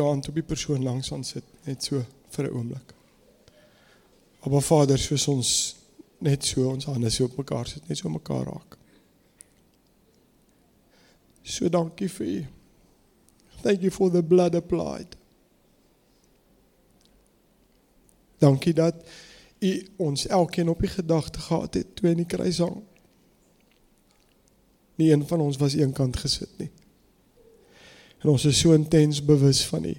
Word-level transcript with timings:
jou 0.00 0.08
hand 0.08 0.28
op 0.28 0.34
die 0.40 0.46
persoon 0.46 0.82
langs 0.82 1.12
aan 1.12 1.24
sit 1.24 1.44
net 1.68 1.84
so 1.84 2.02
vir 2.34 2.48
'n 2.48 2.56
oomblik? 2.56 2.94
Maar 4.48 4.62
Vader, 4.62 4.98
soos 4.98 5.28
ons 5.28 5.76
net 6.18 6.44
so 6.44 6.68
ons 6.68 6.84
hande 6.84 7.10
so 7.10 7.24
op 7.24 7.36
mekaar 7.36 7.66
sit, 7.66 7.88
net 7.88 7.98
so 7.98 8.08
mekaar 8.08 8.44
raak. 8.44 8.76
So 11.42 11.68
dankie 11.68 12.08
vir 12.08 12.26
u. 12.26 12.46
Thank 13.62 13.80
you 13.80 13.90
for 13.90 14.10
the 14.10 14.22
blood 14.22 14.54
applied. 14.54 15.16
Dankie 18.40 18.72
dat 18.74 18.94
u 19.60 19.88
ons 19.96 20.26
elkeen 20.26 20.68
op 20.68 20.80
die 20.80 20.88
gedagte 20.88 21.40
gehad 21.40 21.74
het 21.74 21.96
toe 21.96 22.10
in 22.10 22.16
die 22.16 22.26
kruis 22.26 22.58
hang. 22.58 22.82
Nie 24.96 25.12
een 25.12 25.26
van 25.26 25.40
ons 25.40 25.56
was 25.56 25.76
eenkant 25.76 26.16
gesit 26.16 26.52
nie. 26.56 26.70
En 28.20 28.28
ons 28.28 28.44
is 28.44 28.58
so 28.58 28.76
intens 28.76 29.22
bewus 29.24 29.64
van 29.66 29.84
u. 29.84 29.94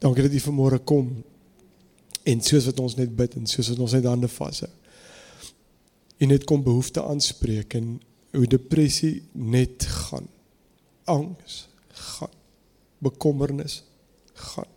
Dankie 0.00 0.22
dat 0.22 0.36
u 0.36 0.40
vanmôre 0.40 0.80
kom 0.84 1.08
en 2.22 2.42
soos 2.44 2.68
wat 2.68 2.80
ons 2.80 2.96
net 2.96 3.12
bid 3.16 3.34
en 3.36 3.48
soos 3.48 3.68
wat 3.72 3.80
ons 3.84 3.96
net 3.96 4.08
hande 4.08 4.28
vashou. 4.28 4.68
U 6.20 6.28
net 6.28 6.44
kom 6.48 6.62
behoeftes 6.64 7.02
aanspreek 7.02 7.74
en 7.78 7.94
hoe 8.36 8.46
depressie 8.46 9.22
net 9.32 9.86
gaan. 9.88 10.28
Angs 11.08 11.64
gaan. 11.88 12.32
Bekommernis 13.00 13.80
gaan. 14.52 14.68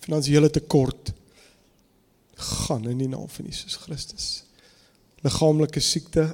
Finansiële 0.00 0.50
tekort 0.50 1.12
gaan 2.38 2.88
in 2.88 3.00
die 3.02 3.08
naam 3.08 3.28
van 3.28 3.44
Jesus 3.44 3.76
Christus. 3.76 4.28
Liggaamlike 5.24 5.80
siekte 5.80 6.30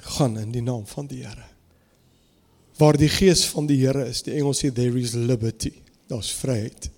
gaan 0.00 0.38
in 0.38 0.52
die 0.52 0.62
naam 0.62 0.86
van 0.86 1.06
die 1.06 1.22
Here. 1.24 1.46
Waar 2.80 2.96
die 2.96 3.08
gees 3.08 3.44
van 3.46 3.66
die 3.66 3.78
Here 3.82 4.06
is, 4.08 4.22
die 4.22 4.34
Engels 4.38 4.62
sê 4.64 4.72
there 4.72 4.98
is 4.98 5.12
liberty. 5.14 5.72
Daar's 6.08 6.32
vryheid. 6.32 6.90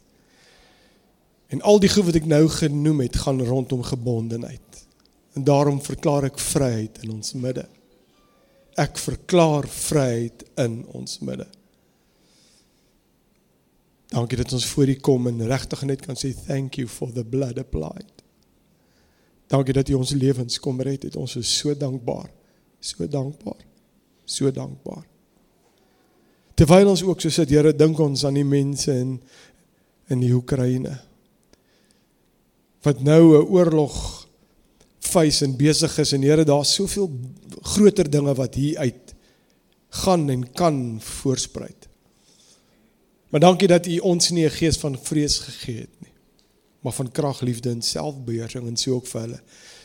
En 1.52 1.60
al 1.62 1.80
die 1.82 1.90
goed 1.92 2.06
wat 2.08 2.16
ek 2.16 2.28
nou 2.30 2.46
genoem 2.48 3.02
het, 3.04 3.16
gaan 3.24 3.42
rondom 3.44 3.82
gebondenheid. 3.84 4.84
En 5.36 5.44
daarom 5.44 5.82
verklaar 5.82 6.28
ek 6.30 6.38
vryheid 6.40 7.02
in 7.04 7.12
ons 7.12 7.34
midde. 7.36 7.66
Ek 8.80 8.96
verklaar 9.00 9.68
vryheid 9.68 10.44
in 10.60 10.82
ons 10.96 11.18
midde. 11.24 11.48
Dankie 14.12 14.36
dat 14.36 14.52
ons 14.52 14.66
voor 14.68 14.92
U 14.92 14.96
kom 15.00 15.28
en 15.28 15.46
regtig 15.48 15.84
net 15.88 16.04
kan 16.04 16.16
sê 16.20 16.34
thank 16.36 16.76
you 16.80 16.88
for 16.88 17.12
the 17.12 17.24
blood 17.24 17.58
applied. 17.60 18.12
Dankie 19.52 19.76
dat 19.76 19.88
U 19.88 20.00
ons 20.00 20.12
lewens 20.16 20.60
kom 20.60 20.80
red 20.80 21.04
het. 21.08 21.16
Ons 21.16 21.36
is 21.40 21.48
so 21.58 21.74
dankbaar. 21.76 22.28
So 22.82 23.06
dankbaar. 23.06 23.62
So 24.26 24.50
dankbaar. 24.50 25.06
Terwyl 26.58 26.90
ons 26.92 27.04
ook 27.06 27.22
so 27.22 27.30
sit, 27.32 27.50
Here, 27.54 27.72
dink 27.74 27.98
ons 28.02 28.24
aan 28.26 28.36
die 28.38 28.46
mense 28.46 28.92
in 28.92 29.20
in 30.12 30.20
die 30.20 30.32
Oekraïne. 30.34 30.98
Wat 32.84 33.00
nou 33.00 33.38
'n 33.38 33.48
oorlog 33.48 34.26
face 34.98 35.44
en 35.44 35.56
besig 35.56 35.98
is 35.98 36.12
en 36.12 36.22
Here 36.22 36.44
daar's 36.44 36.74
soveel 36.74 37.08
groter 37.62 38.10
dinge 38.10 38.34
wat 38.34 38.54
hier 38.54 38.78
uit 38.78 39.14
gaan 39.88 40.28
en 40.30 40.52
kan 40.52 41.00
voorspruit. 41.00 41.88
Maar 43.28 43.40
dankie 43.40 43.68
dat 43.68 43.86
U 43.86 43.98
ons 43.98 44.30
nie 44.30 44.44
'n 44.44 44.50
gees 44.50 44.76
van 44.76 44.98
vrees 44.98 45.38
gegee 45.38 45.80
het 45.80 46.00
nie, 46.00 46.12
maar 46.80 46.92
van 46.92 47.10
krag, 47.10 47.40
liefde 47.40 47.70
en 47.70 47.82
selfbeheersing 47.82 48.66
en 48.66 48.76
so 48.76 48.94
ook 48.94 49.06
vir 49.06 49.20
hulle. 49.20 49.40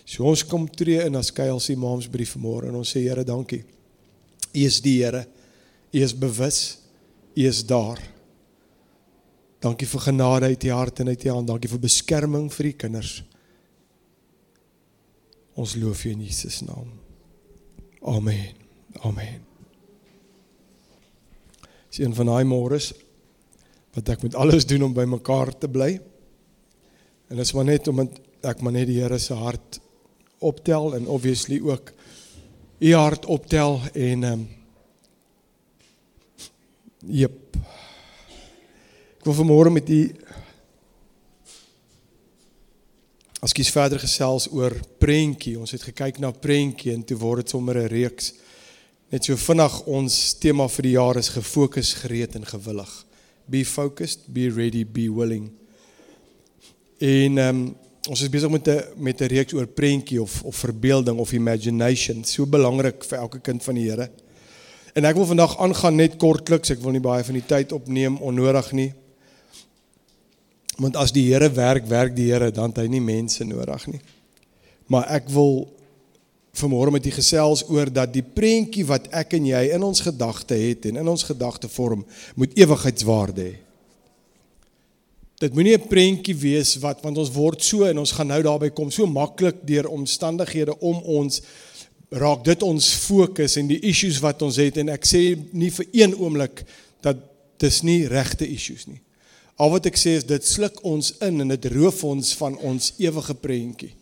So 0.08 0.24
ons 0.24 0.46
kom 0.48 0.70
tree 0.72 1.02
in 1.04 1.20
as 1.20 1.34
Kuils 1.36 1.68
Imams 1.74 2.08
brief 2.08 2.38
vanmôre 2.38 2.70
en 2.70 2.78
ons 2.80 2.92
sê 2.96 3.02
Here, 3.04 3.26
dankie. 3.28 3.66
U 4.56 4.62
is 4.64 4.80
die 4.80 5.02
Here. 5.02 5.26
U 5.92 6.04
is 6.04 6.14
bewus. 6.16 6.60
U 7.36 7.44
is 7.44 7.60
daar. 7.68 8.00
Dankie 9.60 9.88
vir 9.90 10.06
genade 10.06 10.54
uit 10.54 10.64
U 10.64 10.70
hart 10.72 11.02
en 11.04 11.12
uit 11.12 11.26
U 11.26 11.34
hand. 11.34 11.50
Dankie 11.50 11.72
vir 11.74 11.82
beskerming 11.84 12.48
vir 12.56 12.70
U 12.70 12.72
kinders. 12.86 13.18
Ons 15.60 15.76
loof 15.76 16.06
U 16.06 16.14
in 16.14 16.24
Jesus 16.24 16.62
naam. 16.64 16.94
Amen. 18.08 18.56
Amen. 19.04 19.42
Dis 21.90 22.00
een 22.00 22.16
van 22.16 22.32
daai 22.32 22.48
môres 22.48 22.94
wat 23.98 24.14
ek 24.14 24.24
moet 24.24 24.38
alles 24.40 24.68
doen 24.70 24.86
om 24.88 24.96
by 24.96 25.04
mekaar 25.10 25.52
te 25.58 25.68
bly. 25.68 25.98
En 27.28 27.36
dit 27.36 27.44
is 27.44 27.54
maar 27.58 27.68
net 27.68 27.92
omdat 27.92 28.22
ek 28.48 28.64
maar 28.64 28.78
net 28.78 28.88
die 28.88 29.02
Here 29.02 29.20
se 29.20 29.36
hart 29.36 29.82
optel 30.40 30.96
en 30.96 31.08
obviously 31.08 31.62
ook 31.62 31.92
u 32.80 32.94
hart 32.94 33.26
optel 33.26 33.82
en 33.94 34.24
ehm 34.24 34.32
um, 34.34 34.56
Jep. 37.08 37.56
Ek 39.18 39.24
wil 39.24 39.34
vanmôre 39.38 39.72
met 39.72 39.90
u 39.90 40.02
As 43.38 43.54
kies 43.54 43.70
verder 43.70 44.02
gesels 44.02 44.48
oor 44.50 44.74
prentjie. 45.00 45.60
Ons 45.62 45.72
het 45.76 45.84
gekyk 45.86 46.18
na 46.20 46.32
prentjie 46.34 46.92
en 46.92 47.04
toe 47.06 47.16
word 47.22 47.46
dit 47.46 47.54
sommer 47.54 47.78
'n 47.78 47.88
reeks. 47.88 48.34
Net 49.12 49.24
so 49.24 49.36
vinnig 49.36 49.86
ons 49.86 50.34
tema 50.34 50.68
vir 50.68 50.84
die 50.84 50.96
jaar 50.98 51.18
is 51.18 51.30
gefokus, 51.30 51.94
gereed 51.94 52.36
en 52.36 52.46
gewillig. 52.46 53.06
Be 53.46 53.64
focused, 53.66 54.28
be 54.28 54.50
ready, 54.50 54.84
be 54.86 55.08
willing. 55.14 55.52
En 57.00 57.38
ehm 57.38 57.56
um, 57.56 57.76
ons 58.08 58.22
is 58.22 58.32
besig 58.32 58.50
met 58.50 58.68
'n 58.68 58.84
met 58.96 59.22
'n 59.22 59.28
reeks 59.28 59.54
oor 59.54 59.68
prentjie 59.68 60.22
of 60.22 60.44
of 60.44 60.56
verbeelding 60.56 61.18
of 61.18 61.34
imagination. 61.34 62.24
So 62.24 62.46
belangrik 62.46 63.04
vir 63.04 63.18
elke 63.18 63.40
kind 63.40 63.64
van 63.64 63.76
die 63.76 63.90
Here. 63.90 64.10
En 64.94 65.06
ek 65.06 65.16
wil 65.16 65.26
vandag 65.26 65.58
aangaan 65.58 65.96
net 65.96 66.18
kortliks. 66.18 66.70
Ek 66.70 66.80
wil 66.82 66.92
nie 66.92 67.00
baie 67.00 67.24
van 67.24 67.34
die 67.34 67.46
tyd 67.46 67.72
opneem 67.72 68.18
onnodig 68.18 68.72
nie. 68.72 68.94
Want 70.78 70.96
as 70.96 71.12
die 71.12 71.34
Here 71.34 71.52
werk, 71.52 71.86
werk 71.86 72.16
die 72.16 72.32
Here, 72.32 72.52
dan 72.52 72.70
het 72.70 72.78
hy 72.78 72.88
nie 72.88 73.02
mense 73.02 73.44
nodig 73.44 73.88
nie. 73.88 74.02
Maar 74.88 75.08
ek 75.20 75.30
wil 75.30 75.68
vanmôre 76.58 76.92
met 76.92 77.06
u 77.06 77.12
gesels 77.12 77.64
oor 77.70 77.92
dat 77.94 78.14
die 78.14 78.24
prentjie 78.24 78.86
wat 78.86 79.08
ek 79.14 79.34
en 79.38 79.46
jy 79.46 79.64
in 79.76 79.84
ons 79.84 80.02
gedagte 80.02 80.56
het 80.56 80.86
en 80.86 80.98
in 80.98 81.08
ons 81.08 81.24
gedagte 81.24 81.70
vorm, 81.70 82.06
moet 82.36 82.58
ewigheidswaarde 82.58 83.42
hê. 83.42 83.67
Dit 85.38 85.54
moenie 85.54 85.78
'n 85.78 85.88
prentjie 85.88 86.36
wees 86.36 86.76
wat 86.82 87.02
want 87.02 87.18
ons 87.18 87.32
word 87.32 87.64
so 87.64 87.86
en 87.86 88.00
ons 88.00 88.12
gaan 88.12 88.28
nou 88.28 88.42
daarby 88.42 88.70
kom 88.70 88.92
so 88.92 89.06
maklik 89.06 89.56
deur 89.62 89.88
omstandighede 89.88 90.80
om 90.80 90.98
ons 91.04 91.42
raak 92.10 92.44
dit 92.44 92.64
ons 92.64 92.94
fokus 92.94 93.56
en 93.56 93.68
die 93.68 93.80
issues 93.80 94.20
wat 94.20 94.42
ons 94.42 94.56
het 94.56 94.78
en 94.78 94.90
ek 94.90 95.06
sê 95.06 95.38
nie 95.52 95.70
vir 95.70 95.86
een 95.92 96.16
oomblik 96.16 96.66
dat 97.02 97.18
dis 97.58 97.82
nie 97.84 98.08
regte 98.08 98.48
issues 98.48 98.88
nie. 98.88 99.02
Al 99.58 99.70
wat 99.70 99.86
ek 99.86 99.98
sê 99.98 100.18
is 100.18 100.24
dit 100.24 100.46
sluk 100.46 100.84
ons 100.86 101.14
in 101.22 101.42
en 101.42 101.48
dit 101.48 101.66
roof 101.66 102.04
ons 102.04 102.34
van 102.34 102.58
ons 102.58 102.94
ewige 102.98 103.34
prentjie. 103.34 103.94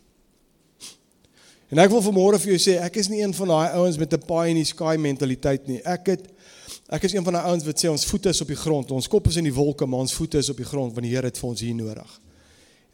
En 1.71 1.79
ek 1.79 1.91
wil 1.91 2.03
vanmôre 2.03 2.39
vir 2.39 2.55
jou 2.55 2.61
sê 2.61 2.77
ek 2.79 2.95
is 2.95 3.09
nie 3.09 3.23
een 3.23 3.33
van 3.33 3.47
daai 3.47 3.75
ouens 3.75 3.97
met 3.97 4.13
'n 4.13 4.23
pie 4.27 4.49
in 4.49 4.55
die 4.55 4.71
sky 4.71 4.95
mentaliteit 4.95 5.67
nie. 5.67 5.81
Ek 5.83 6.07
het 6.07 6.27
ek 6.89 7.07
is 7.07 7.13
een 7.13 7.23
van 7.23 7.33
daai 7.33 7.47
ouens 7.49 7.65
wat 7.65 7.81
sê 7.81 7.89
ons 7.89 8.05
voete 8.05 8.29
is 8.29 8.41
op 8.41 8.47
die 8.47 8.59
grond, 8.59 8.91
ons 8.91 9.07
kop 9.09 9.27
is 9.27 9.39
in 9.41 9.47
die 9.47 9.53
wolke, 9.53 9.87
maar 9.89 10.05
ons 10.05 10.13
voete 10.13 10.37
is 10.37 10.49
op 10.49 10.57
die 10.61 10.67
grond 10.67 10.93
want 10.93 11.05
die 11.07 11.15
Here 11.15 11.25
het 11.25 11.37
vir 11.37 11.49
ons 11.49 11.61
hier 11.61 11.75
nodig. 11.75 12.21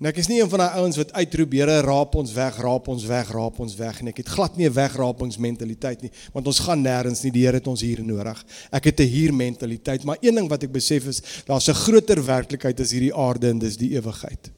En 0.01 0.07
ek 0.09 0.17
is 0.17 0.31
nie 0.31 0.39
een 0.39 0.49
van 0.49 0.63
daai 0.63 0.79
ouens 0.81 0.97
wat 0.97 1.11
uitroep 1.13 1.51
Here 1.53 1.75
raap 1.85 2.15
ons 2.17 2.31
weg, 2.33 2.55
raap 2.63 2.87
ons 2.89 3.03
weg, 3.05 3.33
raap 3.35 3.59
ons 3.61 3.75
weg 3.77 3.99
en 4.01 4.09
ek 4.09 4.23
het 4.23 4.31
glad 4.33 4.55
nie 4.57 4.69
'n 4.69 4.73
wegrapingsmentaliteit 4.73 6.01
nie, 6.01 6.11
want 6.33 6.47
ons 6.47 6.59
gaan 6.59 6.81
nêrens 6.81 7.21
nie, 7.23 7.31
die 7.31 7.45
Here 7.45 7.59
het 7.59 7.67
ons 7.67 7.81
hier 7.81 8.01
nodig. 8.03 8.45
Ek 8.71 8.85
het 8.85 8.99
'n 8.99 9.07
hier 9.07 9.33
mentaliteit, 9.33 10.03
maar 10.03 10.17
een 10.21 10.35
ding 10.35 10.49
wat 10.49 10.63
ek 10.63 10.71
besef 10.71 11.05
is, 11.07 11.21
daar's 11.45 11.67
'n 11.67 11.73
groter 11.73 12.25
werklikheid 12.25 12.79
as 12.79 12.91
hierdie 12.91 13.13
aarde 13.13 13.49
en 13.49 13.59
dis 13.59 13.77
die 13.77 13.91
ewigheid. 13.91 14.51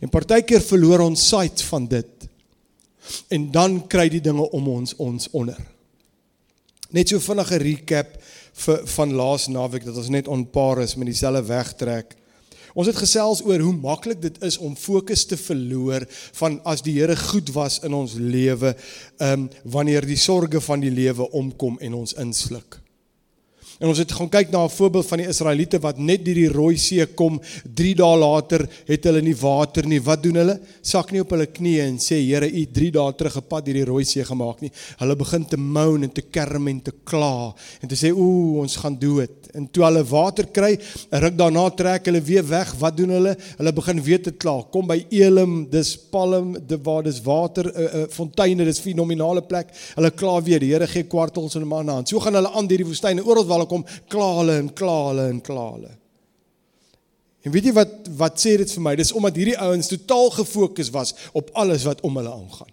En 0.00 0.08
partykeer 0.08 0.60
verloor 0.60 1.00
ons 1.00 1.28
sight 1.28 1.62
van 1.62 1.86
dit. 1.86 2.28
En 3.28 3.50
dan 3.50 3.86
kry 3.86 4.08
die 4.08 4.20
dinge 4.20 4.50
om 4.50 4.68
ons 4.68 4.96
ons 4.96 5.28
onder. 5.30 5.73
Net 6.94 7.10
so 7.10 7.18
vinnige 7.18 7.58
recap 7.58 8.12
vir 8.64 8.84
van 8.94 9.14
laas 9.18 9.48
naweek 9.50 9.82
dat 9.88 9.96
ons 9.98 10.12
net 10.14 10.28
onpaar 10.30 10.84
is 10.84 10.94
met 10.94 11.10
dieselfde 11.10 11.42
wegtrek. 11.48 12.14
Ons 12.74 12.90
het 12.90 12.98
gesels 12.98 13.42
oor 13.46 13.62
hoe 13.62 13.74
maklik 13.74 14.20
dit 14.22 14.38
is 14.46 14.58
om 14.62 14.76
fokus 14.78 15.24
te 15.26 15.38
verloor 15.38 16.06
van 16.38 16.60
as 16.66 16.82
die 16.86 16.94
Here 17.00 17.16
goed 17.18 17.50
was 17.54 17.80
in 17.86 17.94
ons 17.94 18.14
lewe, 18.18 18.74
ehm 19.18 19.46
um, 19.46 19.50
wanneer 19.64 20.06
die 20.06 20.18
sorges 20.18 20.66
van 20.66 20.82
die 20.82 20.94
lewe 20.94 21.26
omkom 21.30 21.78
en 21.82 21.98
ons 22.02 22.14
insluk. 22.18 22.83
En 23.82 23.90
ons 23.90 23.98
het 23.98 24.12
gaan 24.14 24.28
kyk 24.30 24.52
na 24.52 24.64
'n 24.64 24.70
voorbeeld 24.70 25.06
van 25.06 25.18
die 25.18 25.28
Israeliete 25.28 25.78
wat 25.80 25.98
net 25.98 26.24
deur 26.24 26.34
die 26.34 26.48
Rooi 26.48 26.76
See 26.76 27.06
kom. 27.06 27.40
3 27.74 27.94
dae 27.94 28.16
later 28.16 28.68
het 28.86 29.04
hulle 29.04 29.22
nie 29.22 29.34
water 29.34 29.86
nie. 29.86 30.00
Wat 30.00 30.22
doen 30.22 30.34
hulle? 30.34 30.60
Sak 30.82 31.10
nie 31.10 31.20
op 31.20 31.30
hulle 31.30 31.46
knieë 31.46 31.88
en 31.88 31.98
sê 31.98 32.22
Here, 32.24 32.46
U 32.46 32.66
3 32.72 32.90
dae 32.90 33.12
terug 33.12 33.36
'n 33.36 33.42
pad 33.48 33.64
deur 33.64 33.74
die 33.74 33.84
Rooi 33.84 34.04
See 34.04 34.24
gemaak 34.24 34.60
nie. 34.60 34.70
Hulle 34.98 35.16
begin 35.16 35.44
te 35.44 35.56
moan 35.56 36.02
en 36.02 36.12
te 36.12 36.22
kerm 36.22 36.68
en 36.68 36.80
te 36.80 36.92
kla 37.04 37.54
en 37.82 37.88
te 37.88 37.94
sê 37.96 38.12
ooh, 38.12 38.60
ons 38.60 38.76
gaan 38.76 38.96
dood. 38.98 39.30
En 39.54 39.68
toe 39.70 39.84
hulle 39.84 40.04
water 40.04 40.46
kry, 40.46 40.78
'n 41.10 41.18
ruk 41.18 41.36
daarna 41.36 41.70
trek 41.70 42.06
hulle 42.06 42.20
weer 42.20 42.48
weg. 42.48 42.74
Wat 42.78 42.96
doen 42.96 43.10
hulle? 43.10 43.36
Hulle 43.58 43.72
begin 43.72 44.02
weer 44.02 44.22
te 44.22 44.30
kla. 44.30 44.62
Kom 44.70 44.86
by 44.86 45.06
Elim, 45.10 45.68
dis 45.70 45.96
palm, 45.96 46.56
dit 46.66 46.80
waar 46.82 47.02
dis 47.02 47.20
water, 47.22 47.64
'n 47.64 47.80
uh, 47.80 47.94
uh, 47.94 48.06
fonteine, 48.08 48.64
dis 48.64 48.78
fenominale 48.78 49.42
plek. 49.42 49.68
Hulle 49.96 50.10
kla 50.10 50.42
weer. 50.42 50.60
Die 50.60 50.72
Here 50.72 50.86
gee 50.86 51.02
kwartels 51.02 51.54
en 51.54 51.66
manna. 51.66 52.02
So 52.04 52.20
gaan 52.20 52.34
hulle 52.34 52.50
aan 52.50 52.66
deur 52.66 52.78
die 52.78 52.86
woestyn 52.86 53.18
en 53.18 53.24
oral 53.24 53.44
waar 53.44 53.63
hulle 53.64 53.72
kom, 53.72 53.84
kla 54.12 54.30
hulle 54.38 54.60
en 54.62 54.70
kla 54.76 54.98
hulle 55.08 55.28
en 55.32 55.42
kla 55.44 55.66
hulle. 55.72 55.92
En 57.44 57.52
weet 57.52 57.68
jy 57.68 57.74
wat 57.76 58.08
wat 58.20 58.40
sê 58.40 58.54
dit 58.60 58.70
vir 58.76 58.84
my? 58.86 58.94
Dis 58.96 59.12
omdat 59.12 59.36
hierdie 59.36 59.58
ouens 59.60 59.90
totaal 59.90 60.30
gefokus 60.38 60.88
was 60.94 61.12
op 61.36 61.50
alles 61.60 61.84
wat 61.84 62.00
om 62.06 62.16
hulle 62.16 62.32
aangaan. 62.32 62.72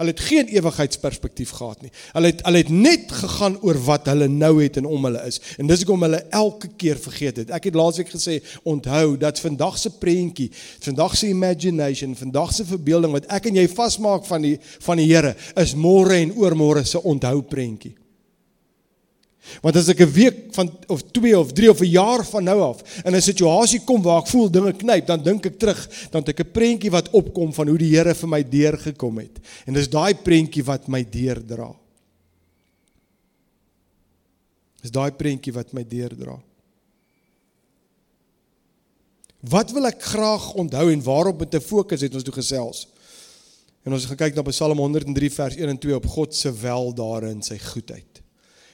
Hulle 0.00 0.14
het 0.14 0.20
geen 0.20 0.48
ewigheidsperspektief 0.48 1.50
gehad 1.50 1.82
nie. 1.84 1.90
Hulle 2.14 2.30
het 2.32 2.40
hulle 2.46 2.62
het 2.62 2.70
net 2.72 3.12
gegaan 3.12 3.58
oor 3.60 3.76
wat 3.84 4.08
hulle 4.08 4.30
nou 4.32 4.54
het 4.62 4.80
en 4.80 4.88
om 4.88 5.04
hulle 5.04 5.20
is. 5.28 5.38
En 5.60 5.68
dis 5.68 5.84
hoekom 5.84 6.06
hulle 6.08 6.22
elke 6.32 6.70
keer 6.80 6.98
vergeet 6.98 7.42
het. 7.42 7.52
Ek 7.52 7.68
het 7.68 7.76
laasweek 7.76 8.08
gesê, 8.08 8.38
onthou 8.64 9.18
dat 9.20 9.38
vandag 9.44 9.76
se 9.78 9.92
prentjie, 10.00 10.48
vandag 10.80 11.18
se 11.20 11.28
imagination, 11.28 12.16
vandag 12.16 12.54
se 12.56 12.64
verbeelding 12.64 13.12
wat 13.12 13.28
ek 13.28 13.50
en 13.52 13.60
jy 13.60 13.68
vasmaak 13.68 14.24
van 14.26 14.48
die 14.48 14.56
van 14.88 15.04
die 15.04 15.10
Here 15.10 15.36
is 15.60 15.76
môre 15.76 16.16
en 16.16 16.32
oormôre 16.32 16.86
se 16.88 17.02
onthou 17.04 17.42
prentjie. 17.44 17.99
Want 19.60 19.76
as 19.76 19.88
ek 19.88 20.00
'n 20.04 20.12
week 20.12 20.38
van 20.54 20.68
of 20.86 21.02
2 21.12 21.38
of 21.38 21.52
3 21.52 21.70
of 21.70 21.80
'n 21.80 21.90
jaar 21.90 22.24
van 22.24 22.44
nou 22.44 22.60
af 22.60 22.82
in 23.04 23.14
'n 23.14 23.20
situasie 23.20 23.80
kom 23.84 24.02
waar 24.02 24.20
ek 24.20 24.28
voel 24.28 24.50
dinge 24.50 24.72
knyp, 24.72 25.06
dan 25.06 25.22
dink 25.22 25.46
ek 25.46 25.58
terug, 25.58 26.08
dan 26.10 26.20
het 26.22 26.28
ek 26.28 26.46
'n 26.46 26.52
prentjie 26.52 26.90
wat 26.90 27.10
opkom 27.10 27.52
van 27.52 27.68
hoe 27.68 27.78
die 27.78 27.96
Here 27.96 28.14
vir 28.14 28.28
my 28.28 28.42
deurgekom 28.42 29.18
het. 29.18 29.38
En 29.66 29.74
dis 29.74 29.88
daai 29.88 30.14
prentjie 30.14 30.64
wat 30.64 30.88
my 30.88 31.02
deurdra. 31.02 31.74
Dis 34.80 34.90
daai 34.90 35.10
prentjie 35.12 35.52
wat 35.52 35.72
my 35.72 35.84
deurdra. 35.84 36.38
Wat 39.40 39.70
wil 39.72 39.86
ek 39.86 40.02
graag 40.02 40.54
onthou 40.54 40.90
en 40.92 41.02
waarop 41.02 41.38
moet 41.38 41.54
ek 41.54 41.62
fokus 41.62 42.00
het 42.00 42.14
ons 42.14 42.24
toe 42.24 42.34
gesels? 42.34 42.86
En 43.84 43.92
ons 43.96 44.04
gaan 44.04 44.16
kyk 44.16 44.36
na 44.36 44.42
Psalm 44.42 44.78
103 44.78 45.30
vers 45.32 45.56
1 45.56 45.68
en 45.68 45.78
2 45.78 45.96
op 45.96 46.06
God 46.06 46.34
se 46.36 46.52
wel 46.52 46.92
daarin 46.94 47.40
sy 47.42 47.56
goedheid. 47.58 48.09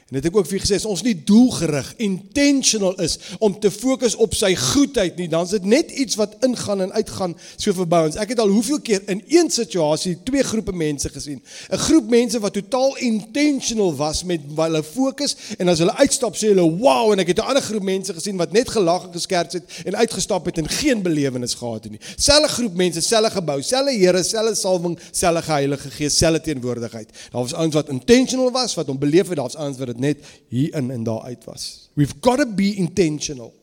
En 0.06 0.14
dit 0.14 0.25
het 0.25 0.35
ook 0.35 0.47
vir 0.47 0.61
gesê, 0.62 0.76
as 0.79 0.85
ons 0.87 1.00
nie 1.03 1.17
doelgerig, 1.26 1.88
intentional 1.99 2.93
is 3.03 3.17
om 3.43 3.56
te 3.58 3.73
fokus 3.75 4.14
op 4.23 4.37
sy 4.38 4.53
goedheid 4.55 5.17
nie, 5.19 5.26
dan 5.26 5.43
is 5.49 5.55
dit 5.56 5.64
net 5.67 5.91
iets 5.91 6.14
wat 6.14 6.37
ingaan 6.47 6.85
en 6.85 6.93
uitgaan 6.94 7.32
so 7.56 7.75
verby 7.75 8.05
ons. 8.06 8.19
Ek 8.23 8.31
het 8.31 8.38
al 8.38 8.53
hoeveel 8.55 8.79
keer 8.87 9.03
in 9.11 9.25
een 9.26 9.50
situasie 9.50 10.12
twee 10.23 10.44
groepe 10.47 10.70
mense 10.70 11.11
gesien. 11.11 11.41
'n 11.75 11.82
Groep 11.88 12.06
mense 12.11 12.38
wat 12.38 12.55
totaal 12.55 12.94
intentional 13.03 13.97
was 13.97 14.23
met 14.23 14.41
hulle 14.55 14.82
fokus 14.85 15.35
en 15.58 15.69
as 15.75 15.82
hulle 15.82 15.97
uitstap 15.99 16.37
sê 16.37 16.55
hulle, 16.55 16.62
"Wow!" 16.79 17.11
en 17.12 17.19
ek 17.19 17.35
het 17.35 17.38
'n 17.38 17.49
ander 17.50 17.62
groep 17.62 17.82
mense 17.82 18.14
gesien 18.14 18.37
wat 18.37 18.52
net 18.52 18.70
gelag 18.70 19.06
en 19.06 19.12
geskerts 19.12 19.55
het 19.55 19.64
en 19.85 19.97
uitgestap 19.97 20.44
het 20.47 20.59
en 20.59 20.69
geen 20.69 21.02
belewenis 21.02 21.55
gehad 21.55 21.82
het 21.82 21.93
nie. 21.93 22.00
Selfe 22.17 22.49
groep 22.49 22.75
mense, 22.75 23.00
selfe 23.00 23.31
gebou, 23.31 23.62
selfe 23.62 23.91
Here, 23.91 24.23
selfe 24.23 24.55
salwing, 24.55 24.99
selfe 25.11 25.50
Heilige 25.50 25.91
Gees, 25.91 26.17
selfe 26.17 26.41
teenwoordigheid. 26.41 27.09
Daar 27.32 27.43
was 27.43 27.55
ouens 27.55 27.75
wat 27.75 27.88
intentional 27.88 28.52
was, 28.52 28.75
wat 28.75 28.87
hom 28.87 28.99
beleef 28.99 29.29
het, 29.29 29.37
daar's 29.37 29.56
ouens 29.56 29.79
wat 29.79 29.95
dit 29.96 30.04
net 30.04 30.43
hier 30.52 30.75
in 30.78 30.90
en 30.94 31.06
daar 31.06 31.25
uit 31.31 31.44
was. 31.48 31.88
We've 31.96 32.14
got 32.20 32.38
to 32.38 32.46
be 32.46 32.75
intentional. 32.75 33.54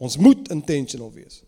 Ons 0.00 0.16
moet 0.16 0.50
intentional 0.50 1.12
wees. 1.14 1.42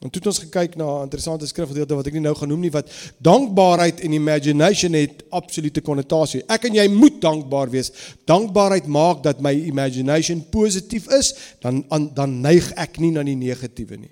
En 0.00 0.08
toe 0.08 0.22
het 0.22 0.26
ons 0.30 0.38
gekyk 0.38 0.76
na 0.80 0.84
'n 0.98 1.02
interessante 1.02 1.46
skrifgedeelte 1.46 1.94
wat 1.94 2.06
ek 2.06 2.12
nie 2.12 2.24
nou 2.24 2.34
gaan 2.34 2.48
noem 2.48 2.60
nie 2.60 2.70
wat 2.70 2.90
dankbaarheid 3.18 4.00
en 4.00 4.12
imagination 4.12 4.92
het 4.92 5.24
absolute 5.28 5.80
konnotasie. 5.80 6.42
Ek 6.48 6.64
en 6.64 6.74
jy 6.74 6.88
moet 6.88 7.20
dankbaar 7.20 7.70
wees. 7.70 7.92
Dankbaarheid 8.24 8.86
maak 8.86 9.22
dat 9.22 9.40
my 9.40 9.52
imagination 9.52 10.48
positief 10.50 11.08
is, 11.08 11.34
dan 11.60 11.84
dan 12.14 12.40
neig 12.40 12.72
ek 12.72 12.98
nie 12.98 13.10
na 13.10 13.22
die 13.22 13.36
negatiewe 13.36 13.96
nie. 13.96 14.10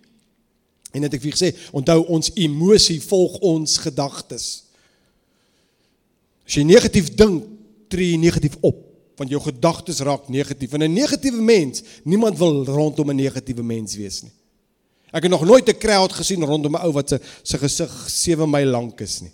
En 0.93 1.01
dit 1.01 1.15
ek 1.15 1.23
vir 1.23 1.33
gesê, 1.33 1.55
onthou 1.73 2.05
ons 2.07 2.31
emosie 2.35 3.01
volg 3.01 3.39
ons 3.39 3.77
gedagtes. 3.79 4.65
As 6.47 6.55
jy 6.55 6.63
negatief 6.63 7.15
dink, 7.15 7.45
tree 7.89 8.19
negatief 8.19 8.57
op 8.61 8.89
want 9.19 9.33
jou 9.35 9.41
gedagtes 9.43 9.99
raak 10.07 10.29
negatief. 10.29 10.73
En 10.73 10.83
'n 10.83 10.93
negatiewe 10.93 11.43
mens 11.43 11.83
niemand 12.05 12.39
wil 12.39 12.65
rondom 12.65 13.11
'n 13.11 13.17
negatiewe 13.17 13.63
mens 13.63 13.97
wees 13.97 14.23
nie. 14.23 14.33
Ek 15.11 15.23
het 15.23 15.31
nog 15.31 15.45
nooit 15.45 15.69
'n 15.69 15.79
crowd 15.79 16.13
gesien 16.13 16.45
rondom 16.45 16.73
'n 16.73 16.81
ou 16.81 16.93
wat 16.93 17.09
se 17.09 17.21
se 17.43 17.59
gesig 17.59 18.11
7 18.11 18.51
my 18.51 18.65
lank 18.65 19.01
is 19.01 19.21
nie. 19.21 19.33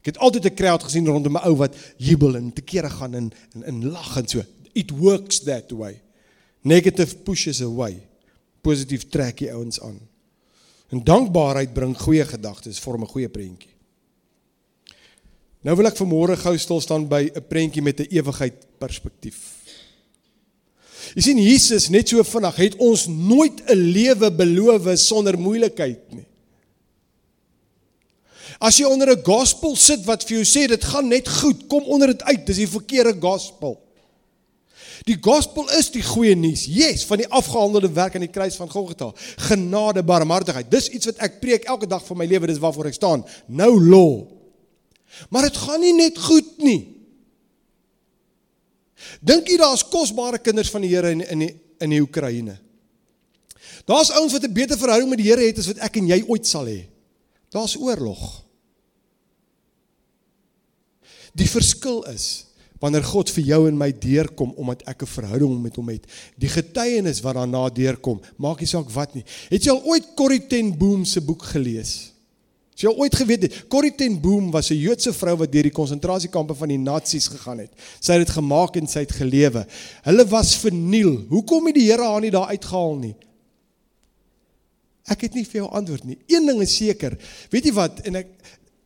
Ek 0.00 0.06
het 0.06 0.18
altyd 0.18 0.44
'n 0.44 0.54
crowd 0.54 0.82
gesien 0.82 1.06
rondom 1.06 1.36
'n 1.36 1.44
ou 1.44 1.56
wat 1.56 1.76
jubel 1.96 2.36
en 2.36 2.52
te 2.52 2.62
kere 2.62 2.90
gaan 2.90 3.14
en 3.14 3.32
en, 3.54 3.62
en 3.62 3.90
lag 3.90 4.16
en 4.16 4.28
so. 4.28 4.42
It 4.72 4.90
works 4.90 5.40
that 5.40 5.70
way. 5.70 6.00
Negative 6.62 7.16
pushes 7.16 7.62
away. 7.62 8.00
Positief 8.60 9.08
trek 9.08 9.38
die 9.38 9.52
ouens 9.52 9.80
aan. 9.80 10.00
En 10.88 11.04
dankbaarheid 11.04 11.72
bring 11.72 11.98
goeie 12.00 12.24
gedagtes 12.24 12.78
vorm 12.78 13.02
'n 13.02 13.06
goeie 13.06 13.28
prentjie 13.28 13.77
Nou 15.66 15.74
wil 15.76 15.90
ek 15.90 15.98
vanmôre 15.98 16.36
gou 16.38 16.54
stil 16.58 16.80
staan 16.80 17.08
by 17.10 17.30
'n 17.34 17.46
prentjie 17.48 17.82
met 17.82 18.00
'n 18.00 18.10
ewigheid 18.10 18.54
perspektief. 18.78 19.58
Jy 21.14 21.22
sien 21.22 21.38
Jesus 21.38 21.88
net 21.88 22.08
so 22.08 22.22
vinnig 22.22 22.56
het 22.56 22.76
ons 22.76 23.06
nooit 23.06 23.62
'n 23.66 23.74
lewe 23.74 24.30
beloof 24.30 24.98
sonder 24.98 25.38
moeilikheid 25.38 26.12
nie. 26.12 26.26
As 28.60 28.78
jy 28.78 28.84
onder 28.84 29.10
'n 29.10 29.22
gospel 29.22 29.76
sit 29.76 30.04
wat 30.04 30.24
vir 30.24 30.42
jou 30.42 30.44
sê 30.44 30.68
dit 30.68 30.84
gaan 30.84 31.08
net 31.08 31.28
goed, 31.28 31.66
kom 31.66 31.84
onder 31.84 32.08
dit 32.08 32.22
uit, 32.22 32.46
dis 32.46 32.56
die 32.56 32.68
verkeerde 32.68 33.20
gospel. 33.20 33.78
Die 35.04 35.18
gospel 35.20 35.70
is 35.78 35.90
die 35.90 36.02
goeie 36.02 36.34
nuus. 36.34 36.64
Yes, 36.64 37.04
van 37.04 37.18
die 37.18 37.28
afgehandelde 37.28 37.92
werk 37.92 38.14
aan 38.14 38.26
die 38.26 38.34
kruis 38.34 38.56
van 38.56 38.70
Golgotha. 38.70 39.12
Genade, 39.36 40.02
barmhartigheid. 40.02 40.70
Dis 40.70 40.88
iets 40.88 41.06
wat 41.06 41.16
ek 41.16 41.40
preek 41.40 41.64
elke 41.64 41.86
dag 41.86 42.04
van 42.04 42.16
my 42.16 42.26
lewe, 42.26 42.46
dis 42.46 42.58
waarvoor 42.58 42.86
ek 42.86 42.94
staan. 42.94 43.24
Nou 43.46 43.80
law. 43.80 44.37
Maar 45.30 45.48
dit 45.48 45.56
gaan 45.56 45.80
nie 45.80 45.94
net 45.94 46.18
goed 46.18 46.56
nie. 46.62 46.80
Dink 49.20 49.48
jy 49.48 49.58
daar's 49.60 49.86
kosbare 49.86 50.38
kinders 50.42 50.70
van 50.70 50.84
die 50.84 50.90
Here 50.90 51.10
in 51.10 51.22
in 51.22 51.38
die, 51.46 51.52
in 51.80 51.94
die 51.94 52.00
Oekraïne? 52.02 52.58
Daar's 53.88 54.10
ouens 54.10 54.32
wat 54.32 54.44
'n 54.44 54.52
beter 54.52 54.78
verhouding 54.78 55.10
met 55.10 55.18
die 55.18 55.30
Here 55.30 55.46
het 55.46 55.58
as 55.58 55.66
wat 55.66 55.78
ek 55.78 55.96
en 55.96 56.06
jy 56.06 56.24
ooit 56.26 56.46
sal 56.46 56.66
hê. 56.66 56.88
Daar's 57.50 57.76
oorlog. 57.76 58.44
Die 61.32 61.48
verskil 61.48 62.04
is 62.04 62.44
wanneer 62.78 63.02
God 63.02 63.30
vir 63.30 63.44
jou 63.44 63.68
en 63.68 63.78
my 63.78 63.90
deurkom 63.92 64.52
omdat 64.56 64.82
ek 64.86 65.02
'n 65.02 65.06
verhouding 65.06 65.62
met 65.62 65.76
hom 65.76 65.88
het. 65.88 66.06
Die 66.36 66.48
getuienis 66.48 67.20
wat 67.20 67.34
daarna 67.34 67.68
deurkom, 67.68 68.20
maak 68.36 68.60
nie 68.60 68.66
saak 68.66 68.90
wat 68.90 69.14
nie. 69.14 69.24
Het 69.48 69.64
jy 69.64 69.70
al 69.70 69.84
ooit 69.84 70.14
Corrie 70.14 70.46
ten 70.46 70.78
Boom 70.78 71.04
se 71.04 71.20
boek 71.20 71.42
gelees? 71.42 72.12
As 72.78 72.84
jy 72.84 72.92
ooit 72.94 73.14
geweet 73.18 73.42
het, 73.42 73.54
Corrie 73.66 73.90
ten 73.90 74.20
Boom 74.22 74.52
was 74.54 74.70
'n 74.70 74.78
Joodse 74.78 75.12
vrou 75.12 75.34
wat 75.36 75.50
deur 75.50 75.66
die 75.66 75.74
konsentrasiekampe 75.74 76.54
van 76.54 76.68
die 76.68 76.78
nasies 76.78 77.26
gegaan 77.26 77.58
het. 77.58 77.72
Sy 77.98 78.12
het 78.12 78.26
dit 78.26 78.36
gemaak 78.36 78.76
en 78.76 78.86
sy 78.86 79.00
het 79.00 79.12
gelewe. 79.12 79.66
Hulle 80.02 80.26
was 80.26 80.54
verniel. 80.54 81.26
Hoekom 81.28 81.66
het 81.66 81.74
die 81.74 81.90
Here 81.90 82.04
haar 82.04 82.20
nie 82.20 82.30
daar 82.30 82.46
uitgehaal 82.46 82.96
nie? 82.96 83.16
Ek 85.08 85.20
het 85.20 85.34
nie 85.34 85.44
vir 85.44 85.62
jou 85.62 85.70
antwoord 85.70 86.04
nie. 86.04 86.18
Een 86.28 86.46
ding 86.46 86.60
is 86.60 86.76
seker. 86.76 87.18
Weet 87.50 87.64
jy 87.64 87.72
wat? 87.72 87.98
En 88.06 88.14
ek 88.14 88.28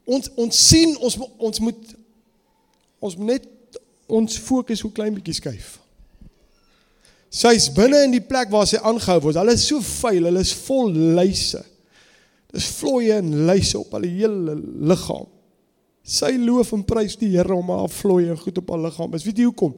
ons 0.06 0.30
ons 0.36 0.68
sien 0.68 0.96
ons 0.96 1.18
ons 1.38 1.60
moet 1.60 1.96
ons 2.98 3.16
moet 3.16 3.26
net 3.26 3.48
ons 4.06 4.38
fokus 4.38 4.80
hoe 4.80 4.92
klein 4.92 5.14
bietjie 5.14 5.34
skuif. 5.34 5.78
Sy's 7.28 7.68
binne 7.68 8.04
in 8.04 8.10
die 8.10 8.24
plek 8.24 8.48
waar 8.48 8.66
sy 8.66 8.80
aangehou 8.80 9.20
word. 9.20 9.36
Hulle 9.36 9.52
is 9.52 9.66
so 9.66 9.80
vuil, 9.80 10.24
hulle 10.24 10.40
is 10.40 10.54
vol 10.64 10.90
luise. 10.92 11.71
Dis 12.52 12.68
vloeie 12.76 13.16
en 13.16 13.44
luise 13.46 13.78
op 13.78 13.94
haar 13.96 14.04
hele 14.04 14.56
liggaam. 14.92 15.28
Sy 16.02 16.34
loof 16.36 16.72
en 16.76 16.82
prys 16.84 17.14
die 17.16 17.30
Here 17.36 17.54
om 17.54 17.70
haar 17.72 17.88
vloeie 17.88 18.34
goed 18.36 18.58
op 18.58 18.72
haar 18.74 18.82
liggaam. 18.88 19.14
Is 19.16 19.24
weet 19.24 19.38
jy 19.40 19.46
hoekom? 19.48 19.76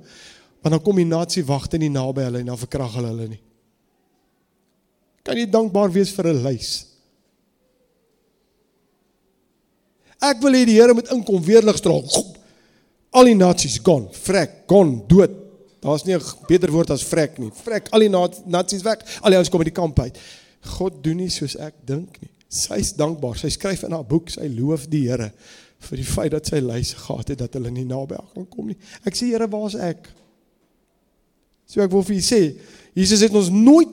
Want 0.65 0.73
dan 0.79 0.83
kom 0.83 0.97
die 0.97 1.07
nasie 1.07 1.45
wagte 1.45 1.79
nie 1.79 1.93
naby 1.93 2.25
hulle 2.25 2.41
en 2.41 2.51
dan 2.55 2.59
verkrag 2.59 2.97
hulle 2.97 3.13
hulle 3.13 3.29
nie. 3.35 3.43
Kan 5.25 5.39
jy 5.39 5.47
dankbaar 5.49 5.93
wees 5.93 6.11
vir 6.13 6.33
'n 6.33 6.43
luis? 6.43 6.71
Ek 10.21 10.41
wil 10.41 10.57
hê 10.57 10.65
die 10.65 10.81
Here 10.81 10.95
moet 10.95 11.11
inkom 11.13 11.43
weer 11.43 11.63
lig 11.63 11.77
straal. 11.77 12.05
Al 13.13 13.25
die 13.25 13.37
nasies 13.37 13.79
gaan, 13.79 14.09
vrek, 14.11 14.65
gaan 14.67 15.05
dood. 15.07 15.31
Daar's 15.81 16.05
nie 16.05 16.17
'n 16.17 16.23
beter 16.49 16.73
woord 16.73 16.91
as 16.91 17.05
vrek 17.05 17.39
nie. 17.39 17.51
Vrek 17.53 17.89
al 17.93 18.01
die 18.01 18.09
nasies 18.09 18.83
weg. 18.83 19.05
Al 19.21 19.31
die 19.31 19.37
ouens 19.37 19.51
kom 19.51 19.61
uit 19.61 19.73
die 19.75 19.81
kamp 19.81 19.99
uit. 20.01 20.19
God 20.79 21.05
doen 21.05 21.17
nie 21.17 21.29
soos 21.29 21.57
ek 21.57 21.75
dink 21.85 22.21
nie. 22.21 22.31
Sy's 22.55 22.93
dankbaar. 22.97 23.39
Sy 23.41 23.51
skryf 23.55 23.83
in 23.87 23.97
haar 23.97 24.07
boek, 24.07 24.31
sy 24.31 24.49
loof 24.53 24.87
die 24.91 25.07
Here 25.09 25.33
vir 25.85 26.01
die 26.01 26.07
feit 26.09 26.33
dat 26.33 26.47
sy 26.49 26.63
luise 26.65 26.97
gehad 26.97 27.29
het 27.35 27.43
dat 27.43 27.57
hulle 27.59 27.69
nie 27.75 27.85
naby 27.85 28.17
haar 28.17 28.31
kan 28.33 28.47
kom 28.49 28.71
nie. 28.71 28.79
Ek 29.05 29.19
sê 29.19 29.29
Here, 29.33 29.49
waar's 29.51 29.77
ek? 29.77 30.07
So 31.69 31.83
ek 31.85 31.93
wil 31.93 32.05
vir 32.07 32.17
julle 32.17 32.29
sê, 32.29 32.43
Jesus 32.97 33.25
het 33.27 33.35
ons 33.35 33.51
nooit 33.53 33.91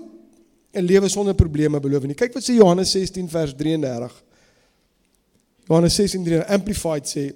'n 0.74 0.86
lewe 0.86 1.10
sonder 1.10 1.36
probleme 1.36 1.80
beloof 1.80 2.06
nie. 2.08 2.16
Kyk 2.16 2.34
wat 2.34 2.44
sê 2.44 2.56
Johannes 2.56 2.92
16 2.92 3.28
vers 3.30 3.54
33. 3.54 4.24
Johannes 5.68 5.96
16:3 5.96 6.46
amplified 6.48 7.08
sê 7.08 7.34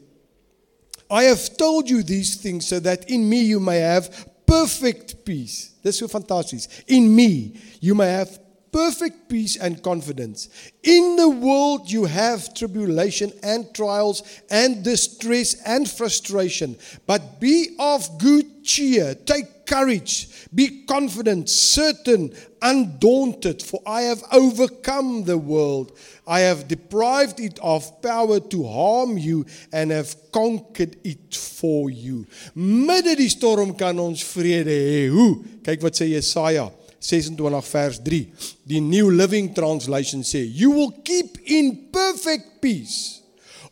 I 1.10 1.26
have 1.26 1.56
told 1.58 1.90
you 1.90 2.02
these 2.04 2.38
things 2.40 2.68
so 2.68 2.80
that 2.80 3.10
in 3.10 3.28
me 3.30 3.44
you 3.44 3.60
may 3.60 3.80
have 3.80 4.10
perfect 4.46 5.24
peace. 5.24 5.72
Dis 5.84 5.98
so 5.98 6.08
fantasties. 6.08 6.68
In 6.88 7.14
me 7.14 7.54
you 7.80 7.96
may 7.96 8.10
have 8.10 8.40
perfect 8.76 9.30
peace 9.30 9.56
and 9.56 9.82
confidence. 9.82 10.50
In 10.84 11.16
the 11.16 11.30
world, 11.30 11.90
you 11.90 12.04
have 12.04 12.54
tribulation 12.54 13.32
and 13.42 13.74
trials 13.74 14.22
and 14.52 14.84
distress 14.84 15.56
and 15.66 15.90
frustration. 15.90 16.76
But 17.08 17.40
be 17.40 17.78
of 17.80 18.20
good 18.20 18.66
cheer. 18.66 19.16
Take 19.16 19.66
courage. 19.66 20.28
Be 20.54 20.84
confident, 20.84 21.50
certain, 21.50 22.36
undaunted, 22.62 23.64
for 23.64 23.82
I 23.88 24.02
have 24.02 24.22
overcome 24.34 25.24
the 25.24 25.38
world. 25.38 25.98
I 26.28 26.42
have 26.42 26.68
deprived 26.68 27.40
it 27.40 27.58
of 27.60 28.02
power 28.02 28.42
to 28.42 28.68
harm 28.68 29.18
you 29.18 29.46
and 29.72 29.90
have 29.92 30.14
conquered 30.34 30.98
it 31.06 31.34
for 31.34 31.90
you. 31.90 32.28
Midde 32.54 33.16
die 33.16 33.32
storm 33.32 33.72
kan 33.80 34.00
ons 34.04 34.20
vrede 34.36 34.76
hê. 34.76 35.06
Hoe? 35.16 35.46
Kyk 35.64 35.88
wat 35.88 35.96
sê 35.96 36.12
Jesaja 36.12 36.74
26 37.08 37.68
vers 37.70 38.00
3. 38.04 38.22
Die 38.64 38.82
New 38.82 39.12
Living 39.14 39.54
Translation 39.54 40.24
sê, 40.24 40.46
"You 40.46 40.74
will 40.74 40.94
keep 41.04 41.38
in 41.44 41.90
perfect 41.92 42.62
peace 42.62 43.22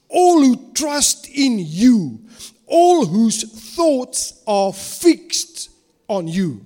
all 0.10 0.44
who 0.44 0.72
trust 0.74 1.28
in 1.28 1.60
you, 1.60 2.20
all 2.68 3.06
whose 3.06 3.48
thoughts 3.75 4.34
are 4.46 4.74
fixed 4.74 5.70
on 6.08 6.28
you." 6.28 6.62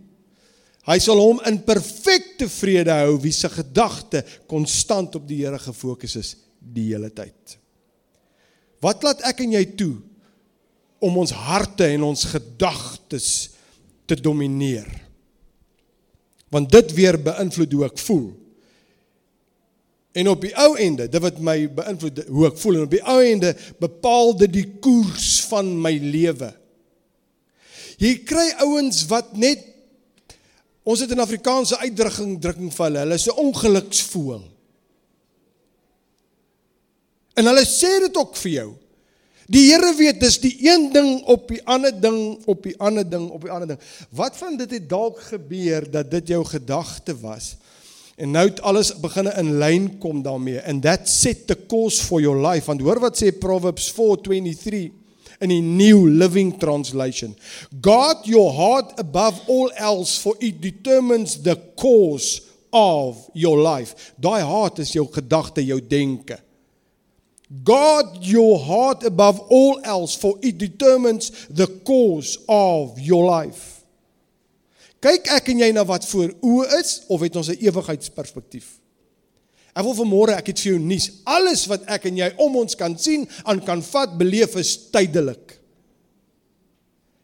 Hy 0.88 1.00
sal 1.04 1.20
hom 1.20 1.42
in 1.44 1.60
perfekte 1.68 2.48
vrede 2.48 2.94
hou 2.96 3.18
wie 3.20 3.34
se 3.36 3.50
gedagte 3.52 4.24
konstant 4.48 5.16
op 5.20 5.26
die 5.28 5.42
Here 5.44 5.60
gefokus 5.60 6.16
is 6.16 6.36
die 6.60 6.94
hele 6.94 7.10
tyd. 7.12 7.58
Wat 8.84 9.04
laat 9.04 9.24
ek 9.28 9.42
en 9.44 9.58
jy 9.58 9.66
toe 9.76 9.96
om 11.04 11.18
ons 11.18 11.34
harte 11.36 11.90
en 11.92 12.08
ons 12.08 12.24
gedagtes 12.32 13.50
te 14.08 14.16
domineer? 14.16 14.88
Want 16.54 16.72
dit 16.72 16.94
weer 16.96 17.18
beïnvloed 17.22 17.74
hoe 17.76 17.86
ek 17.90 17.98
voel. 18.00 18.28
En 20.18 20.30
op 20.32 20.42
die 20.42 20.54
ou 20.58 20.72
ende, 20.82 21.10
dit 21.12 21.22
wat 21.22 21.42
my 21.44 21.58
beïnvloed 21.78 22.24
hoe 22.34 22.48
ek 22.50 22.58
voel 22.62 22.80
en 22.80 22.86
op 22.88 22.94
die 22.96 23.04
ou 23.04 23.20
ende 23.22 23.54
bepaal 23.82 24.34
dit 24.40 24.54
die 24.56 24.68
koers 24.82 25.42
van 25.52 25.70
my 25.82 25.94
lewe. 26.02 26.50
Jy 28.02 28.14
kry 28.30 28.48
ouens 28.66 29.04
wat 29.10 29.34
net 29.38 29.66
ons 30.88 31.02
het 31.04 31.12
'n 31.12 31.20
Afrikaanse 31.20 31.78
uitdrukking 31.78 32.40
drukking 32.42 32.72
vir 32.74 32.86
hulle, 32.86 33.00
hulle 33.00 33.16
is 33.16 33.28
'n 33.28 33.40
ongeluksvoël. 33.44 34.46
En 37.36 37.46
hulle 37.46 37.66
sê 37.66 38.00
dit 38.02 38.18
ook 38.18 38.36
vir 38.36 38.52
jou. 38.52 38.70
Die 39.48 39.70
Here 39.70 39.94
weet 39.96 40.20
dis 40.20 40.40
die 40.44 40.56
een 40.60 40.90
ding 40.92 41.22
op 41.32 41.48
die 41.48 41.62
ander 41.64 41.94
ding 41.96 42.36
op 42.52 42.66
die 42.68 42.76
ander 42.84 43.06
ding 43.08 43.30
op 43.32 43.46
die 43.46 43.52
ander 43.52 43.70
ding. 43.72 43.80
Wat 44.12 44.36
van 44.38 44.58
dit 44.60 44.72
het 44.76 44.90
dalk 44.90 45.22
gebeur 45.30 45.88
dat 45.92 46.12
dit 46.12 46.34
jou 46.36 46.44
gedagte 46.46 47.16
was? 47.22 47.56
En 48.18 48.32
nou 48.32 48.48
het 48.50 48.60
alles 48.62 48.92
begine 49.00 49.32
in 49.40 49.54
lyn 49.62 49.86
kom 50.04 50.20
daarmee 50.22 50.60
and 50.68 50.84
that 50.84 51.08
set 51.10 51.48
the 51.48 51.58
course 51.68 52.04
for 52.04 52.22
your 52.22 52.42
life. 52.42 52.66
Want 52.68 52.82
hoor 52.82 53.00
wat 53.00 53.24
sê 53.24 53.32
Proverbs 53.32 53.88
4:23 53.96 54.92
in 55.40 55.54
die 55.54 55.62
New 55.62 56.08
Living 56.10 56.58
Translation. 56.60 57.38
God 57.82 58.26
your 58.26 58.52
heart 58.52 59.00
above 59.00 59.40
all 59.48 59.72
else 59.72 60.20
for 60.20 60.36
it 60.40 60.62
determines 60.62 61.42
the 61.42 61.56
course 61.76 62.42
of 62.70 63.30
your 63.34 63.62
life. 63.62 64.12
Daai 64.16 64.42
hart 64.42 64.80
is 64.84 64.92
jou 64.92 65.08
gedagte, 65.12 65.64
jou 65.66 65.80
denke. 65.88 66.42
God 67.48 68.20
your 68.22 68.60
heart 68.60 69.04
above 69.04 69.40
all 69.50 69.80
else 69.84 70.16
for 70.16 70.36
it 70.42 70.58
determines 70.58 71.48
the 71.48 71.68
course 71.68 72.38
of 72.48 73.00
your 73.00 73.24
life. 73.24 73.78
Kyk 75.00 75.30
ek 75.32 75.52
en 75.54 75.62
jy 75.62 75.70
na 75.72 75.86
wat 75.88 76.04
voor 76.10 76.34
oë 76.44 76.80
is 76.82 76.92
of 77.08 77.22
het 77.24 77.36
ons 77.40 77.50
'n 77.54 77.62
ewigheidsperspektief? 77.62 78.82
Ek 79.78 79.86
wil 79.86 79.94
vanmôre 79.94 80.34
ek 80.36 80.48
het 80.48 80.60
vir 80.60 80.74
jou 80.74 80.80
nuus. 80.82 81.12
Alles 81.24 81.68
wat 81.70 81.86
ek 81.86 82.06
en 82.10 82.18
jy 82.18 82.32
om 82.38 82.56
ons 82.56 82.76
kan 82.76 82.98
sien, 82.98 83.28
aan 83.46 83.62
kan 83.62 83.82
vat, 83.82 84.18
beleef 84.18 84.56
is 84.56 84.90
tydelik. 84.90 85.60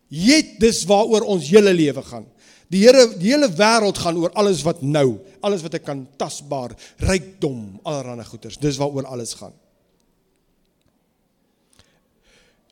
Jet 0.08 0.60
dis 0.60 0.84
waaroor 0.86 1.26
ons 1.26 1.50
hele 1.50 1.74
lewe 1.74 2.02
gaan. 2.02 2.26
Die 2.70 2.84
Here, 2.86 3.08
die 3.18 3.32
hele 3.34 3.50
wêreld 3.50 3.98
gaan 3.98 4.18
oor 4.18 4.32
alles 4.34 4.62
wat 4.64 4.82
nou, 4.82 5.20
alles 5.42 5.62
wat 5.62 5.74
ek 5.74 5.84
kan 5.84 6.08
tasbaar, 6.18 6.76
rykdom, 6.98 7.80
allerlei 7.84 8.26
goeders. 8.26 8.58
Dis 8.58 8.78
waaroor 8.78 9.06
alles 9.06 9.34
gaan. 9.34 9.54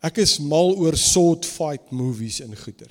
Ek 0.01 0.17
is 0.17 0.39
mal 0.39 0.73
oor 0.81 0.97
sword 0.97 1.45
fight 1.45 1.91
movies 1.93 2.41
en 2.41 2.55
goeter. 2.57 2.89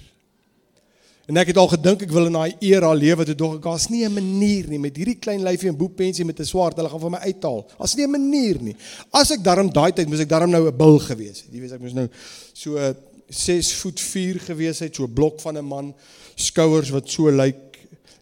En 1.31 1.39
ek 1.39 1.53
het 1.53 1.59
al 1.63 1.69
gedink 1.71 2.03
ek 2.03 2.11
wil 2.15 2.27
in 2.27 2.35
daai 2.35 2.57
era 2.73 2.91
lewe 2.95 3.25
te 3.27 3.37
dog 3.39 3.57
ek 3.59 3.67
daar's 3.67 3.89
nie 3.91 4.05
'n 4.05 4.15
manier 4.15 4.67
nie 4.67 4.79
met 4.79 4.97
hierdie 4.97 5.19
klein 5.19 5.43
lyfie 5.43 5.69
en 5.69 5.77
boepensie 5.77 6.25
met 6.25 6.41
'n 6.41 6.45
swaard 6.45 6.77
hulle 6.77 6.89
gaan 6.89 7.01
vir 7.01 7.11
my 7.11 7.19
uithaal. 7.19 7.67
Daar's 7.79 7.97
nie 7.97 8.07
'n 8.07 8.11
manier 8.11 8.63
nie. 8.63 8.77
As 9.13 9.31
ek 9.31 9.43
daarom 9.43 9.71
daai 9.71 9.93
tyd 9.93 10.09
moes 10.09 10.21
ek 10.21 10.29
daarom 10.29 10.51
nou 10.51 10.67
'n 10.67 10.77
bil 10.77 10.99
gewees 10.99 11.43
het. 11.43 11.53
Jy 11.53 11.61
weet 11.61 11.73
ek 11.73 11.81
moes 11.81 11.95
nou 11.95 12.09
so 12.53 12.95
6 13.29 13.73
voet 13.75 14.01
4 14.01 14.41
gewees 14.41 14.79
het, 14.81 14.95
so 14.95 15.05
'n 15.05 15.15
blok 15.15 15.41
van 15.41 15.57
'n 15.57 15.65
man, 15.65 15.95
skouers 16.35 16.91
wat 16.91 17.09
so 17.09 17.31
lyk 17.31 17.70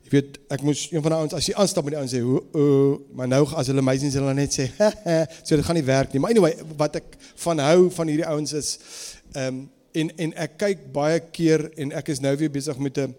Jy 0.08 0.14
weet, 0.16 0.38
ek 0.48 0.62
moes 0.64 0.86
een 0.88 1.02
van 1.04 1.12
die 1.12 1.18
ouens 1.20 1.34
as 1.36 1.46
jy 1.50 1.54
aanstap 1.60 1.84
met 1.84 1.92
die 1.92 2.00
ouens 2.00 2.14
sê, 2.14 2.22
"O, 2.24 2.38
o," 2.56 3.00
maar 3.12 3.28
nou 3.28 3.42
as 3.60 3.68
hulle 3.68 3.82
meisies 3.84 4.14
hulle 4.16 4.32
net 4.34 4.54
sê, 4.56 4.70
"So 5.44 5.56
dit 5.56 5.64
gaan 5.64 5.76
nie 5.76 5.84
werk 5.84 6.12
nie." 6.12 6.20
Maar 6.20 6.30
anyway, 6.30 6.56
wat 6.76 6.96
ek 6.96 7.16
van 7.44 7.58
hou 7.58 7.90
van 7.90 8.08
hierdie 8.08 8.26
ouens 8.26 8.52
is 8.52 8.78
ehm 9.34 9.46
um, 9.46 9.70
en 9.92 10.16
en 10.16 10.34
ek 10.34 10.58
kyk 10.58 10.92
baie 10.92 11.20
keer 11.32 11.70
en 11.76 11.92
ek 11.92 12.08
is 12.08 12.20
nou 12.20 12.34
weer 12.36 12.50
besig 12.50 12.78
met 12.78 12.98
'n 12.98 13.14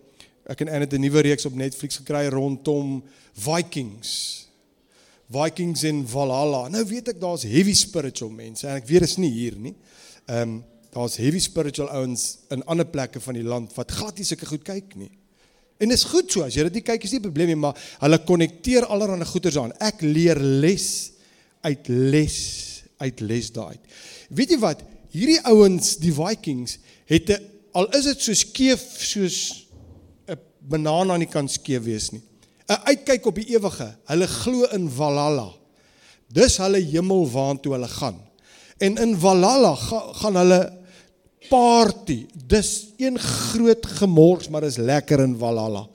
ek 0.50 0.62
en 0.62 0.70
Annet 0.70 0.94
'n 0.94 1.02
nuwe 1.02 1.22
reeks 1.22 1.46
op 1.46 1.54
Netflix 1.54 1.98
gekry 1.98 2.28
rondom 2.28 3.04
Vikings. 3.34 4.48
Vikings 5.30 5.84
in 5.84 6.08
Valhalla. 6.08 6.68
Nou 6.70 6.86
weet 6.86 7.08
ek 7.08 7.20
daar's 7.22 7.44
heavy 7.44 7.74
spiritual 7.74 8.32
mense 8.32 8.68
en 8.68 8.76
ek 8.76 8.88
weet 8.88 9.00
dit 9.00 9.10
is 9.10 9.18
nie 9.18 9.32
hier 9.32 9.56
nie. 9.56 9.76
Ehm 10.26 10.42
um, 10.42 10.64
daar's 10.90 11.18
heavy 11.18 11.40
spiritual 11.40 11.90
ouens 11.90 12.40
in 12.50 12.66
ander 12.66 12.86
plekke 12.86 13.20
van 13.20 13.34
die 13.34 13.44
land 13.44 13.74
wat 13.76 13.92
glad 13.92 14.18
nie 14.18 14.26
sulke 14.26 14.46
goed 14.46 14.64
kyk 14.64 14.96
nie. 14.96 15.19
En 15.80 15.88
dit 15.88 15.98
is 15.98 16.04
goed 16.12 16.32
so 16.32 16.44
as 16.44 16.56
jy 16.58 16.66
dit 16.68 16.82
nie 16.82 16.86
kyk 16.86 17.04
is 17.08 17.14
nie 17.14 17.20
'n 17.20 17.28
probleem 17.28 17.48
nie, 17.48 17.56
maar 17.56 17.76
hulle 18.00 18.20
konnekteer 18.20 18.86
allerlei 18.86 19.26
goeders 19.26 19.58
aan. 19.58 19.72
Ek 19.80 20.02
leer 20.02 20.40
les 20.40 21.12
uit 21.64 21.88
les 21.88 22.38
uit 23.00 23.22
les 23.22 23.52
daai. 23.52 23.80
Weet 24.30 24.52
jy 24.52 24.60
wat? 24.60 24.84
Hierdie 25.12 25.40
ouens, 25.48 25.96
die 25.98 26.14
Vikings, 26.14 26.80
het 27.06 27.30
'n 27.30 27.40
al 27.74 27.88
is 27.96 28.06
dit 28.06 28.22
so 28.22 28.34
skeef 28.34 28.82
soos 29.02 29.68
'n 30.28 30.38
banaan 30.60 31.12
aan 31.12 31.20
die 31.20 31.32
kant 31.32 31.52
skeef 31.52 31.84
wees 31.84 32.12
nie. 32.12 32.22
'n 32.70 32.82
Uitkyk 32.86 33.26
op 33.26 33.36
die 33.36 33.56
ewige. 33.56 33.96
Hulle 34.06 34.28
glo 34.28 34.64
in 34.76 34.90
Valhalla. 34.90 35.54
Dis 36.28 36.58
hulle 36.58 36.78
hemel 36.78 37.30
waartoe 37.32 37.74
hulle 37.74 37.88
gaan. 37.88 38.20
En 38.78 38.98
in 38.98 39.18
Valhalla 39.18 39.76
ga, 39.76 40.14
gaan 40.14 40.36
hulle 40.36 40.79
party. 41.50 42.26
Dis 42.34 42.94
een 42.98 43.20
groot 43.20 43.86
gemors, 44.00 44.50
maar 44.50 44.64
is 44.64 44.78
lekker 44.78 45.20
in 45.26 45.36
Valhalla. 45.40 45.88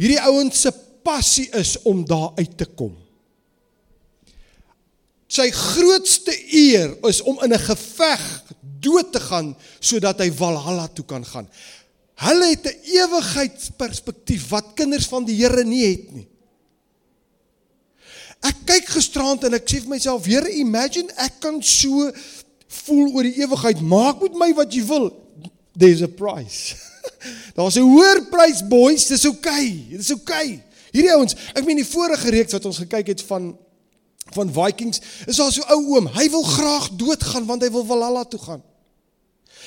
Hierdie 0.00 0.20
ouens 0.20 0.60
se 0.64 0.72
passie 1.02 1.48
is 1.58 1.76
om 1.82 2.04
daar 2.06 2.32
uit 2.38 2.56
te 2.56 2.66
kom. 2.66 2.94
Sy 5.32 5.48
grootste 5.50 6.34
eer 6.52 6.92
is 7.08 7.22
om 7.22 7.38
in 7.42 7.54
'n 7.54 7.66
geveg 7.68 8.24
dood 8.80 9.12
te 9.12 9.20
gaan 9.20 9.54
sodat 9.80 10.18
hy 10.18 10.30
Valhalla 10.30 10.88
toe 10.88 11.04
kan 11.04 11.24
gaan. 11.24 11.48
Hulle 12.14 12.50
het 12.50 12.66
'n 12.66 12.78
ewigheidsperspektief 12.84 14.48
wat 14.48 14.74
kinders 14.74 15.06
van 15.06 15.24
die 15.24 15.36
Here 15.36 15.64
nie 15.64 15.86
het 15.86 16.12
nie. 16.12 16.28
Ek 18.42 18.56
kyk 18.66 18.88
gisterand 18.88 19.44
en 19.44 19.54
ek 19.54 19.68
sê 19.70 19.80
vir 19.80 19.88
myself, 19.88 20.26
Here, 20.26 20.50
imagine 20.50 21.12
ek 21.16 21.40
kan 21.40 21.62
so 21.62 22.10
voel 22.72 23.12
oor 23.12 23.26
die 23.28 23.38
ewigheid. 23.42 23.80
Maak 23.80 24.22
met 24.24 24.34
my 24.38 24.50
wat 24.56 24.74
jy 24.74 24.84
wil. 24.88 25.10
There's 25.78 26.02
a 26.02 26.08
price. 26.08 26.76
Daar's 27.56 27.76
'n 27.76 27.88
hoër 27.88 28.26
prys 28.30 28.62
boys, 28.68 29.06
dis 29.06 29.24
oukei. 29.26 29.68
Okay. 29.88 29.96
Dis 29.96 30.10
oukei. 30.10 30.48
Okay. 30.58 30.62
Hierdie 30.92 31.12
ouens, 31.14 31.34
ek 31.56 31.64
meen 31.64 31.80
die 31.80 31.88
vorige 31.88 32.30
reeks 32.30 32.52
wat 32.52 32.64
ons 32.68 32.82
gekyk 32.84 33.14
het 33.14 33.22
van 33.28 33.54
van 34.32 34.52
Vikings, 34.52 35.00
is 35.26 35.36
daar 35.36 35.52
so 35.52 35.64
ou 35.68 35.96
oom. 35.96 36.06
Hy 36.08 36.28
wil 36.30 36.42
graag 36.42 36.88
doodgaan 36.96 37.46
want 37.46 37.62
hy 37.62 37.68
wil 37.70 37.84
Valhalla 37.84 38.24
toe 38.24 38.40
gaan. 38.40 38.62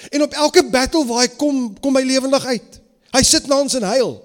En 0.09 0.21
op 0.21 0.33
elke 0.33 0.63
battle 0.69 1.05
waar 1.05 1.25
hy 1.25 1.27
kom, 1.37 1.79
kom 1.79 1.95
hy 1.95 2.01
lewendig 2.07 2.45
uit. 2.45 2.79
Hy 3.11 3.21
sit 3.23 3.45
na 3.47 3.59
ons 3.61 3.75
en 3.77 3.83
huil. 3.83 4.24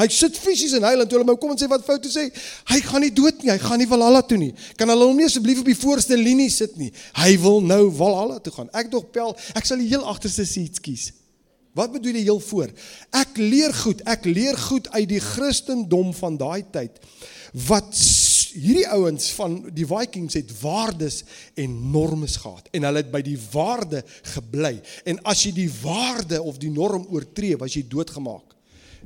Hy 0.00 0.06
sit 0.08 0.38
fisies 0.40 0.72
in 0.78 0.86
en 0.86 1.04
toe 1.04 1.18
hulle 1.18 1.28
my 1.28 1.36
kom 1.36 1.52
en 1.52 1.60
sê 1.60 1.68
wat 1.68 1.84
foute 1.84 2.08
sê, 2.08 2.30
hy 2.72 2.80
gaan 2.86 3.04
nie 3.04 3.12
dood 3.12 3.42
nie, 3.44 3.50
hy 3.52 3.58
gaan 3.60 3.80
nie 3.82 3.88
Valhalla 3.90 4.22
toe 4.24 4.38
nie. 4.40 4.54
Kan 4.80 4.88
hulle 4.88 5.10
hom 5.10 5.18
nie 5.18 5.28
asseblief 5.28 5.60
op 5.60 5.68
die 5.68 5.76
voorste 5.76 6.16
linie 6.16 6.48
sit 6.52 6.78
nie. 6.80 6.88
Hy 7.20 7.34
wil 7.42 7.60
nou 7.60 7.82
Valhalla 7.98 8.38
toe 8.40 8.54
gaan. 8.54 8.70
Ek 8.72 8.88
dog 8.92 9.10
pel, 9.12 9.34
ek 9.58 9.68
sal 9.68 9.82
die 9.82 9.90
heel 9.90 10.06
agterste 10.08 10.46
seats 10.48 10.80
kies. 10.80 11.10
Wat 11.76 11.92
bedoel 11.92 12.16
jy 12.18 12.24
heel 12.26 12.40
voor? 12.42 12.72
Ek 13.14 13.36
leer 13.38 13.74
goed, 13.76 14.00
ek 14.08 14.24
leer 14.26 14.56
goed 14.58 14.88
uit 14.96 15.06
die 15.12 15.20
Christendom 15.22 16.14
van 16.16 16.40
daai 16.40 16.64
tyd 16.72 16.96
wat 17.66 17.94
hierdie 18.54 18.86
ouens 18.94 19.30
van 19.34 19.56
die 19.74 19.86
Vikings 19.86 20.36
het 20.38 20.50
waardes 20.60 21.20
en 21.58 21.74
normes 21.92 22.36
gehad 22.42 22.68
en 22.74 22.86
hulle 22.86 23.02
het 23.02 23.10
by 23.10 23.20
die 23.26 23.38
waarde 23.52 24.02
gebly 24.34 24.76
en 25.10 25.18
as 25.30 25.42
jy 25.46 25.52
die 25.56 25.70
waarde 25.82 26.40
of 26.42 26.58
die 26.62 26.70
norm 26.74 27.06
oortree 27.10 27.58
was 27.58 27.74
jy 27.76 27.84
doodgemaak. 27.90 28.46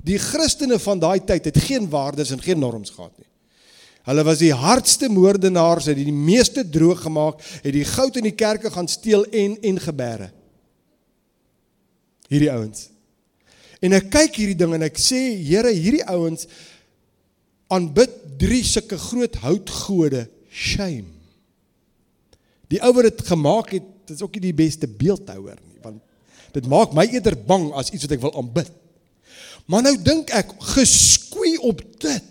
Die 0.04 0.18
Christene 0.20 0.78
van 0.82 1.00
daai 1.00 1.20
tyd 1.24 1.48
het 1.48 1.62
geen 1.64 1.88
waardes 1.90 2.34
en 2.34 2.42
geen 2.44 2.60
norms 2.60 2.92
gehad 2.92 3.14
nie. 3.16 3.28
Hulle 4.04 4.24
was 4.26 4.42
die 4.42 4.52
hardste 4.52 5.08
moordenaars, 5.08 5.88
het 5.88 5.96
die 5.96 6.12
meeste 6.12 6.60
droog 6.68 7.06
gemaak, 7.06 7.40
het 7.64 7.72
die 7.72 7.86
goud 7.88 8.18
in 8.20 8.28
die 8.28 8.36
kerke 8.36 8.68
gaan 8.72 8.88
steel 8.88 9.24
en 9.32 9.56
en 9.64 9.80
gebeere. 9.80 10.28
Hierdie 12.28 12.52
ouens. 12.52 12.90
En 13.84 13.96
ek 13.96 14.10
kyk 14.12 14.36
hierdie 14.42 14.58
ding 14.60 14.76
en 14.76 14.84
ek 14.84 15.00
sê, 15.00 15.22
Here, 15.40 15.72
hierdie 15.72 16.04
ouens 16.12 16.44
aanbid 17.72 18.12
drie 18.40 18.62
sulke 18.66 18.98
groot 19.00 19.40
houtgode, 19.40 20.26
shame. 20.52 21.08
Die 22.68 22.80
ou 22.84 22.92
wat 22.96 23.08
dit 23.08 23.26
gemaak 23.28 23.72
het, 23.76 23.86
dit 24.04 24.16
is 24.18 24.24
ook 24.24 24.36
nie 24.36 24.50
die 24.50 24.56
beste 24.56 24.88
beeldhouer 24.88 25.56
nie, 25.56 25.80
want 25.84 26.00
dit 26.54 26.68
maak 26.70 26.92
my 26.96 27.06
eerder 27.08 27.36
bang 27.48 27.70
as 27.72 27.88
iets 27.88 28.04
wat 28.04 28.18
ek 28.18 28.24
wil 28.24 28.36
aanbid. 28.40 28.72
Maar 29.70 29.82
nou 29.86 29.94
dink 30.02 30.30
ek 30.36 30.52
geskoei 30.74 31.56
op 31.64 31.80
dit 32.04 32.30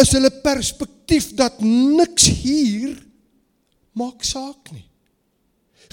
is 0.00 0.12
hulle 0.16 0.30
perspektief 0.44 1.32
dat 1.36 1.60
niks 1.60 2.28
hier 2.42 2.94
maak 3.92 4.24
saak 4.24 4.70
nie. 4.72 4.86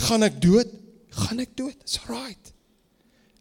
Gaan 0.08 0.24
ek 0.24 0.38
dood? 0.40 0.72
Gaan 1.26 1.44
ek 1.44 1.52
dood? 1.60 1.76
It's 1.84 2.00
right. 2.08 2.54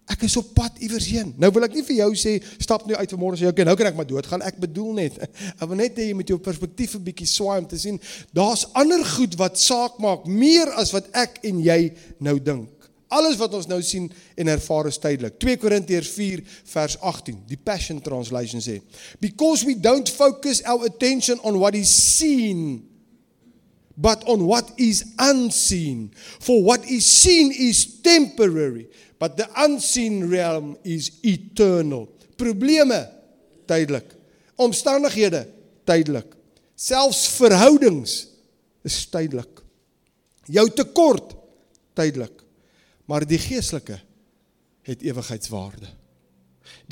Ek 0.09 0.25
is 0.25 0.39
op 0.41 0.55
pad 0.57 0.79
iewers 0.83 1.07
heen. 1.13 1.35
Nou 1.39 1.51
wil 1.53 1.67
ek 1.67 1.77
nie 1.77 1.85
vir 1.85 1.99
jou 2.01 2.09
sê 2.17 2.39
stap 2.57 2.87
nou 2.89 2.97
uit 2.97 3.13
vanmôre 3.13 3.39
sê 3.39 3.51
okay, 3.51 3.67
nou 3.69 3.77
kan 3.79 3.91
ek 3.91 3.99
maar 3.99 4.09
doodgaan. 4.09 4.45
Ek 4.47 4.57
bedoel 4.63 4.95
net, 4.97 5.19
ek 5.61 5.67
wil 5.69 5.79
net 5.79 6.01
hê 6.01 6.09
jy 6.09 6.17
moet 6.17 6.33
jou 6.33 6.41
perspektief 6.43 6.97
'n 6.97 7.05
bietjie 7.05 7.29
swaai 7.29 7.61
om 7.61 7.69
te 7.69 7.79
sien 7.79 8.01
daar's 8.35 8.65
ander 8.73 9.05
goed 9.05 9.37
wat 9.39 9.61
saak 9.61 10.01
maak 10.03 10.25
meer 10.27 10.73
as 10.81 10.95
wat 10.97 11.13
ek 11.13 11.43
en 11.51 11.61
jy 11.63 11.93
nou 12.25 12.39
dink. 12.41 12.78
Alles 13.09 13.39
wat 13.41 13.55
ons 13.57 13.69
nou 13.71 13.79
sien 13.85 14.11
en 14.37 14.51
ervaar 14.53 14.91
is 14.91 14.99
tydelik. 15.01 15.39
2 15.41 15.57
Korintiërs 15.63 16.11
4 16.13 16.43
vers 16.75 16.99
18. 17.01 17.39
Die 17.49 17.57
Passion 17.57 18.03
Translation 18.05 18.61
sê: 18.61 18.81
Because 19.21 19.65
we 19.65 19.75
don't 19.75 20.09
focus 20.13 20.61
our 20.69 20.85
attention 20.85 21.41
on 21.43 21.57
what 21.61 21.75
is 21.75 21.89
seen 21.89 22.85
but 23.99 24.23
on 24.31 24.47
what 24.47 24.71
is 24.79 25.03
unseen. 25.19 26.13
For 26.39 26.63
what 26.63 26.87
is 26.87 27.05
seen 27.05 27.51
is 27.51 28.01
temporary, 28.01 28.87
but 29.19 29.37
the 29.37 29.49
unseen 29.57 30.31
realm 30.31 30.77
is 30.85 31.19
eternal. 31.25 32.07
Probleme 32.39 33.09
tydelik. 33.67 34.15
Omstandighede 34.55 35.49
tydelik. 35.85 36.31
Selfs 36.79 37.27
verhoudings 37.35 38.29
is 38.87 39.01
tydelik. 39.11 39.65
Jou 40.47 40.69
tekort 40.71 41.35
tydelik 41.99 42.47
maar 43.09 43.25
die 43.25 43.41
geestelike 43.41 43.97
het 44.89 45.03
ewigheidswaarde. 45.05 45.89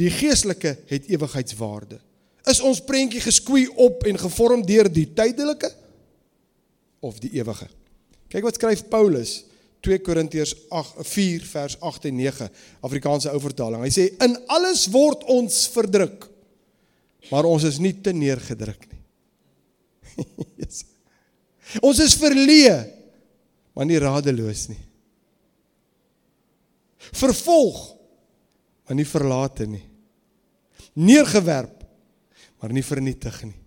Die 0.00 0.11
geestelike 0.11 0.76
het 0.88 1.08
ewigheidswaarde. 1.12 1.99
Is 2.49 2.62
ons 2.64 2.80
prentjie 2.85 3.20
geskoei 3.20 3.66
op 3.68 4.06
en 4.08 4.18
gevorm 4.20 4.62
deur 4.66 4.88
die 4.92 5.08
tydelike 5.12 5.68
of 7.04 7.18
die 7.20 7.35
ewige? 7.37 7.68
Kyk 8.32 8.46
wat 8.49 8.56
skryf 8.56 8.87
Paulus 8.92 9.42
2 9.85 10.00
Korintiërs 10.02 10.54
4 10.70 11.44
vers 11.50 11.76
8 11.85 12.08
en 12.08 12.17
9 12.23 12.49
Afrikaanse 12.86 13.30
ou 13.30 13.43
vertaling. 13.43 13.84
Hy 13.84 13.93
sê 13.93 14.08
in 14.25 14.38
alles 14.52 14.86
word 14.95 15.26
ons 15.30 15.67
verdruk. 15.75 16.30
Maar 17.28 17.49
ons 17.50 17.67
is 17.67 17.80
nie 17.82 17.93
te 18.00 18.14
neergedruk 18.14 18.88
nie. 18.88 19.02
yes. 20.62 20.84
Ons 21.84 22.00
is 22.00 22.14
verleë, 22.17 22.76
maar 23.76 23.88
nie 23.90 24.00
radeloos 24.00 24.69
nie 24.71 24.85
vervolg 27.12 27.97
maar 28.86 28.97
nie 28.97 29.06
verlate 29.06 29.66
nie. 29.66 29.84
Neergewerp 30.95 31.84
maar 32.60 32.73
nie 32.73 32.84
vernietig 32.84 33.42
nie. 33.45 33.58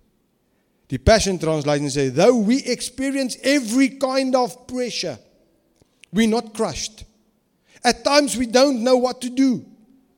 Die 0.90 1.00
passion 1.00 1.38
translation 1.38 1.92
sê 1.94 2.08
though 2.14 2.40
we 2.48 2.64
experience 2.72 3.38
every 3.44 3.92
kind 4.02 4.36
of 4.36 4.56
pressure 4.68 5.18
we 6.12 6.26
not 6.26 6.54
crushed. 6.58 7.06
At 7.84 8.04
times 8.04 8.36
we 8.36 8.48
don't 8.48 8.82
know 8.82 8.98
what 8.98 9.22
to 9.22 9.30
do 9.30 9.66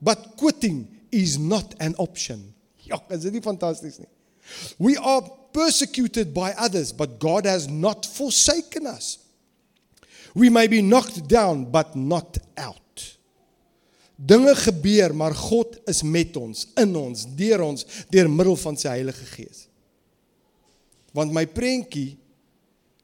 but 0.02 0.38
quitting 0.38 0.88
is 1.12 1.38
not 1.38 1.76
an 1.80 1.96
option. 1.98 2.54
Ja 2.92 3.02
is 3.10 3.26
dit 3.26 3.34
nie 3.34 3.44
fantasties 3.44 4.00
nie? 4.02 4.10
We 4.78 4.98
are 4.98 5.22
persecuted 5.52 6.34
by 6.34 6.54
others 6.58 6.94
but 6.94 7.20
god 7.20 7.46
has 7.46 7.68
not 7.68 8.06
forsaken 8.06 8.88
us. 8.88 9.18
We 10.34 10.50
may 10.50 10.68
be 10.68 10.82
knocked 10.82 11.28
down 11.28 11.66
but 11.72 11.96
not 11.96 12.38
out 12.56 12.81
Dinge 14.22 14.54
gebeur, 14.56 15.16
maar 15.18 15.34
God 15.34 15.80
is 15.90 16.04
met 16.06 16.36
ons, 16.38 16.68
in 16.78 16.92
ons, 16.96 17.24
deur 17.38 17.64
ons, 17.66 17.86
deur 18.14 18.30
middel 18.30 18.58
van 18.62 18.78
sy 18.78 18.92
Heilige 18.94 19.26
Gees. 19.34 19.64
Want 21.18 21.34
my 21.34 21.48
prentjie 21.50 22.20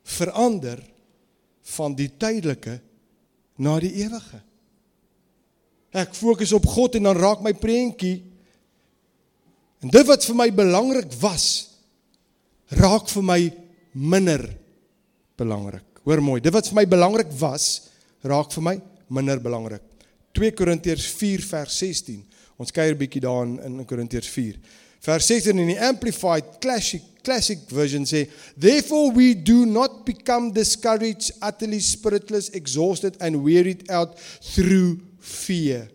verander 0.07 0.79
van 1.73 1.95
die 1.97 2.09
tydelike 2.21 2.77
na 3.59 3.75
die 3.81 3.95
ewige. 4.03 4.39
Ek 5.97 6.13
fokus 6.15 6.53
op 6.55 6.67
God 6.69 6.99
en 6.99 7.09
dan 7.09 7.17
raak 7.17 7.41
my 7.43 7.55
prentjie 7.57 8.21
en 9.81 9.91
dit 9.93 10.07
wat 10.07 10.25
vir 10.25 10.37
my 10.37 10.47
belangrik 10.53 11.11
was 11.21 11.47
raak 12.77 13.09
vir 13.09 13.23
my 13.23 13.41
minder 13.93 14.43
belangrik. 15.39 15.85
Hoor 16.05 16.21
mooi, 16.23 16.39
dit 16.43 16.53
wat 16.53 16.67
vir 16.69 16.81
my 16.81 16.85
belangrik 16.89 17.31
was 17.39 17.87
raak 18.27 18.51
vir 18.53 18.65
my 18.69 18.75
minder 19.13 19.41
belangrik. 19.41 19.83
2 20.37 20.51
Korintiërs 20.53 21.07
4 21.17 21.41
vers 21.49 21.77
16. 21.81 22.21
Ons 22.61 22.71
kyk 22.71 22.93
'n 22.93 22.97
bietjie 22.97 23.21
daarin 23.21 23.57
in 23.65 23.85
Korintiërs 23.85 24.29
4. 24.29 24.59
Vers 25.01 25.25
16 25.25 25.57
in 25.57 25.67
die 25.73 25.81
amplified 25.81 26.59
classic 26.61 27.01
classic 27.23 27.59
version 27.67 28.05
sê, 28.05 28.29
"Therefore 28.55 29.11
we 29.11 29.33
do 29.33 29.65
not 29.65 30.05
become 30.05 30.51
discouraged, 30.51 31.31
utterly 31.41 31.79
spiritless, 31.79 32.49
exhausted 32.49 33.15
and 33.19 33.43
wearied 33.43 33.89
out 33.89 34.19
through 34.53 34.99
fear." 35.19 35.89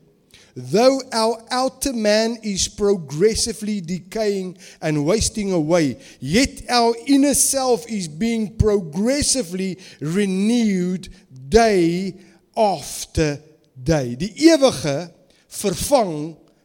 Though 0.55 1.00
our 1.12 1.42
outer 1.48 1.94
man 1.94 2.37
is 2.42 2.68
progressively 2.68 3.81
decaying 3.81 4.59
and 4.81 5.07
wasting 5.07 5.52
away, 5.52 5.96
yet 6.20 6.62
our 6.68 6.94
inner 7.07 7.35
self 7.35 7.87
is 7.88 8.09
being 8.09 8.57
progressively 8.57 9.78
renewed 10.00 11.09
day 11.48 12.14
after 12.55 13.40
day. 13.74 14.16
Die 14.16 14.32
ewige 14.48 15.11
vervang 15.52 16.14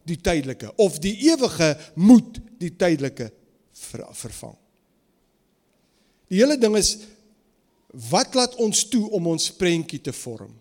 die 0.07 0.19
tydelike 0.23 0.71
of 0.79 0.99
die 1.03 1.15
ewige 1.27 1.73
moet 1.99 2.39
die 2.61 2.71
tydelike 2.71 3.29
ver, 3.73 4.07
vervang. 4.15 4.55
Die 6.27 6.39
hele 6.41 6.57
ding 6.59 6.75
is 6.79 6.95
wat 8.11 8.35
laat 8.35 8.55
ons 8.61 8.83
toe 8.91 9.05
om 9.15 9.29
ons 9.31 9.49
prentjie 9.55 9.99
te 10.03 10.13
vorm? 10.15 10.51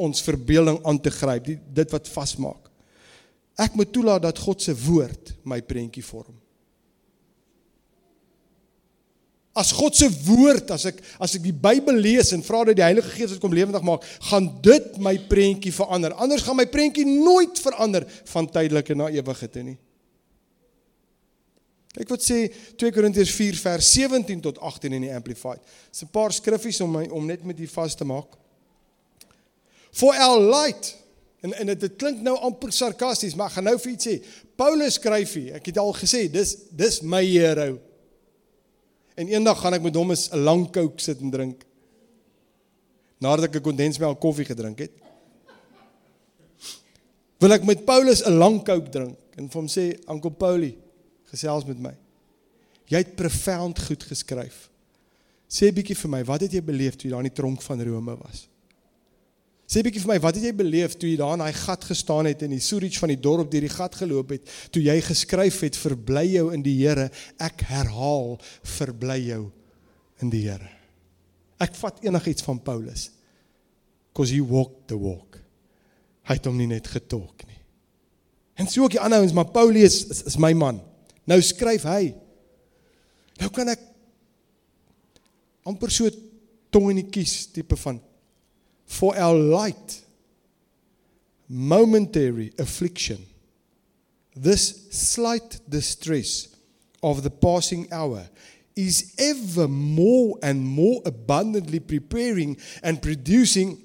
Ons 0.00 0.24
verbeelding 0.26 0.80
aan 0.88 0.98
te 1.00 1.12
gryp, 1.12 1.44
die, 1.46 1.58
dit 1.76 1.92
wat 1.94 2.08
vasmaak. 2.10 2.70
Ek 3.60 3.76
moet 3.78 3.92
toelaat 3.94 4.24
dat 4.24 4.40
God 4.42 4.64
se 4.64 4.74
woord 4.74 5.34
my 5.46 5.60
prentjie 5.62 6.02
vorm. 6.02 6.34
As 9.54 9.70
God 9.70 9.94
se 9.94 10.08
woord, 10.26 10.72
as 10.74 10.88
ek 10.90 10.98
as 11.22 11.36
ek 11.38 11.44
die 11.44 11.54
Bybel 11.54 12.00
lees 12.02 12.32
en 12.34 12.42
vra 12.42 12.64
dat 12.66 12.74
die 12.80 12.82
Heilige 12.82 13.12
Gees 13.14 13.36
dit 13.36 13.42
kom 13.42 13.54
lewendig 13.54 13.84
maak, 13.86 14.02
gaan 14.30 14.48
dit 14.64 14.96
my 14.98 15.14
prentjie 15.30 15.70
verander. 15.74 16.16
Anders 16.18 16.42
gaan 16.42 16.58
my 16.58 16.66
prentjie 16.66 17.06
nooit 17.06 17.60
verander 17.62 18.06
van 18.32 18.50
tydelike 18.50 18.96
na 18.98 19.12
ewige 19.14 19.50
te 19.54 19.62
nie. 19.62 19.76
Kyk 21.94 22.10
wat 22.10 22.26
sê 22.26 22.40
2 22.82 22.90
Korintiërs 22.96 23.30
4 23.30 23.60
vers 23.62 23.92
17 23.94 24.42
tot 24.42 24.58
18 24.58 24.98
in 24.98 25.06
die 25.06 25.14
Amplified. 25.14 25.62
Dis 25.92 26.02
'n 26.02 26.10
paar 26.10 26.34
skriffies 26.34 26.80
om 26.82 26.90
my 26.90 27.06
om 27.06 27.26
net 27.26 27.44
met 27.44 27.60
u 27.60 27.66
vas 27.66 27.94
te 27.94 28.04
maak. 28.04 28.34
For 29.92 30.14
our 30.14 30.40
light 30.40 30.96
en 31.42 31.52
en 31.54 31.66
dit 31.66 31.96
klink 31.96 32.20
nou 32.20 32.34
amper 32.36 32.72
sarkasties, 32.72 33.36
maar 33.36 33.46
ek 33.46 33.52
gaan 33.52 33.64
nou 33.64 33.78
vir 33.78 33.92
iets 33.92 34.06
sê. 34.06 34.24
Paulus 34.56 34.94
skryf 34.94 35.34
hier, 35.34 35.54
ek 35.54 35.66
het 35.66 35.78
al 35.78 35.92
gesê, 35.92 36.26
dis 36.32 36.56
dis 36.70 37.02
my 37.02 37.22
hero. 37.22 37.78
En 39.14 39.28
eendag 39.30 39.60
gaan 39.60 39.76
ek 39.76 39.82
met 39.82 39.94
hom 39.94 40.10
'n 40.12 40.38
lang 40.42 40.70
coke 40.72 41.00
sit 41.00 41.20
en 41.20 41.30
drink. 41.30 41.64
Nadat 43.18 43.44
ek 43.44 43.56
'n 43.56 43.62
kondensmelk 43.62 44.20
koffie 44.20 44.44
gedrink 44.44 44.78
het. 44.78 44.92
Wil 47.38 47.52
ek 47.52 47.64
met 47.64 47.84
Paulus 47.84 48.24
'n 48.24 48.38
lang 48.38 48.64
coke 48.64 48.90
drink 48.90 49.16
en 49.36 49.48
vir 49.48 49.60
hom 49.60 49.68
sê, 49.68 49.98
"Anko 50.06 50.30
Paulie, 50.30 50.76
gesels 51.24 51.64
met 51.64 51.78
my. 51.78 51.94
Jy 52.86 52.98
het 52.98 53.16
profound 53.16 53.78
goed 53.78 54.02
geskryf. 54.02 54.70
Sê 55.48 55.72
bietjie 55.72 55.96
vir 55.96 56.10
my, 56.10 56.24
wat 56.24 56.40
het 56.40 56.52
jy 56.52 56.62
beleef 56.62 56.96
toe 56.96 57.08
jy 57.08 57.10
daar 57.10 57.24
in 57.24 57.30
die 57.32 57.42
tronk 57.42 57.62
van 57.62 57.82
Rome 57.82 58.16
was?" 58.16 58.48
Sê 59.64 59.80
bietjie 59.80 60.02
vir 60.02 60.12
my, 60.12 60.18
wat 60.20 60.36
het 60.36 60.44
jy 60.44 60.52
beleef 60.56 60.94
toe 61.00 61.08
jy 61.08 61.16
daar 61.16 61.38
in 61.38 61.42
daai 61.44 61.56
gat 61.56 61.86
gestaan 61.88 62.28
het 62.28 62.42
in 62.44 62.52
die 62.52 62.62
Surich 62.62 62.98
van 63.00 63.10
die 63.14 63.20
dorp 63.20 63.48
deur 63.52 63.64
die 63.64 63.72
gat 63.72 63.96
geloop 63.96 64.34
het, 64.36 64.50
toe 64.74 64.82
jy 64.84 64.98
geskryf 65.06 65.62
het 65.64 65.78
verbly 65.80 66.26
jou 66.34 66.50
in 66.52 66.64
die 66.64 66.76
Here, 66.82 67.08
ek 67.40 67.64
herhaal 67.70 68.36
verbly 68.76 69.18
jou 69.30 69.42
in 70.20 70.32
die 70.32 70.44
Here. 70.44 70.68
Ek 71.64 71.76
vat 71.80 72.02
enigiets 72.04 72.44
van 72.44 72.60
Paulus. 72.60 73.08
Cause 74.14 74.34
he 74.34 74.42
walked 74.44 74.88
the 74.92 74.98
walk. 75.00 75.40
Hy 76.28 76.36
het 76.36 76.46
hom 76.48 76.58
nie 76.60 76.68
net 76.70 76.86
getalk 76.92 77.46
nie. 77.48 77.60
En 78.60 78.68
so 78.70 78.84
ook 78.84 78.94
die 78.94 79.02
ander 79.02 79.24
ouens, 79.24 79.34
maar 79.34 79.48
Paulus 79.50 80.04
is, 80.06 80.22
is 80.28 80.38
my 80.40 80.52
man. 80.54 80.78
Nou 81.26 81.40
skryf 81.42 81.86
hy. 81.88 82.12
Nou 83.40 83.50
kan 83.54 83.72
ek 83.72 83.82
amper 85.66 85.90
so 85.90 86.12
tong 86.74 86.92
in 86.92 87.00
die 87.00 87.10
kies 87.10 87.46
tipe 87.54 87.78
van 87.80 87.98
for 88.94 89.16
our 89.18 89.34
light. 89.34 90.02
Momentary 91.48 92.52
affliction. 92.58 93.18
This 94.36 94.88
slight 94.90 95.60
distress 95.68 96.48
of 97.02 97.22
the 97.22 97.30
passing 97.30 97.92
hour 97.92 98.28
is 98.76 99.14
ever 99.18 99.68
more 99.68 100.38
and 100.42 100.64
more 100.64 101.02
abundantly 101.04 101.80
preparing 101.80 102.56
and 102.82 103.02
producing 103.02 103.84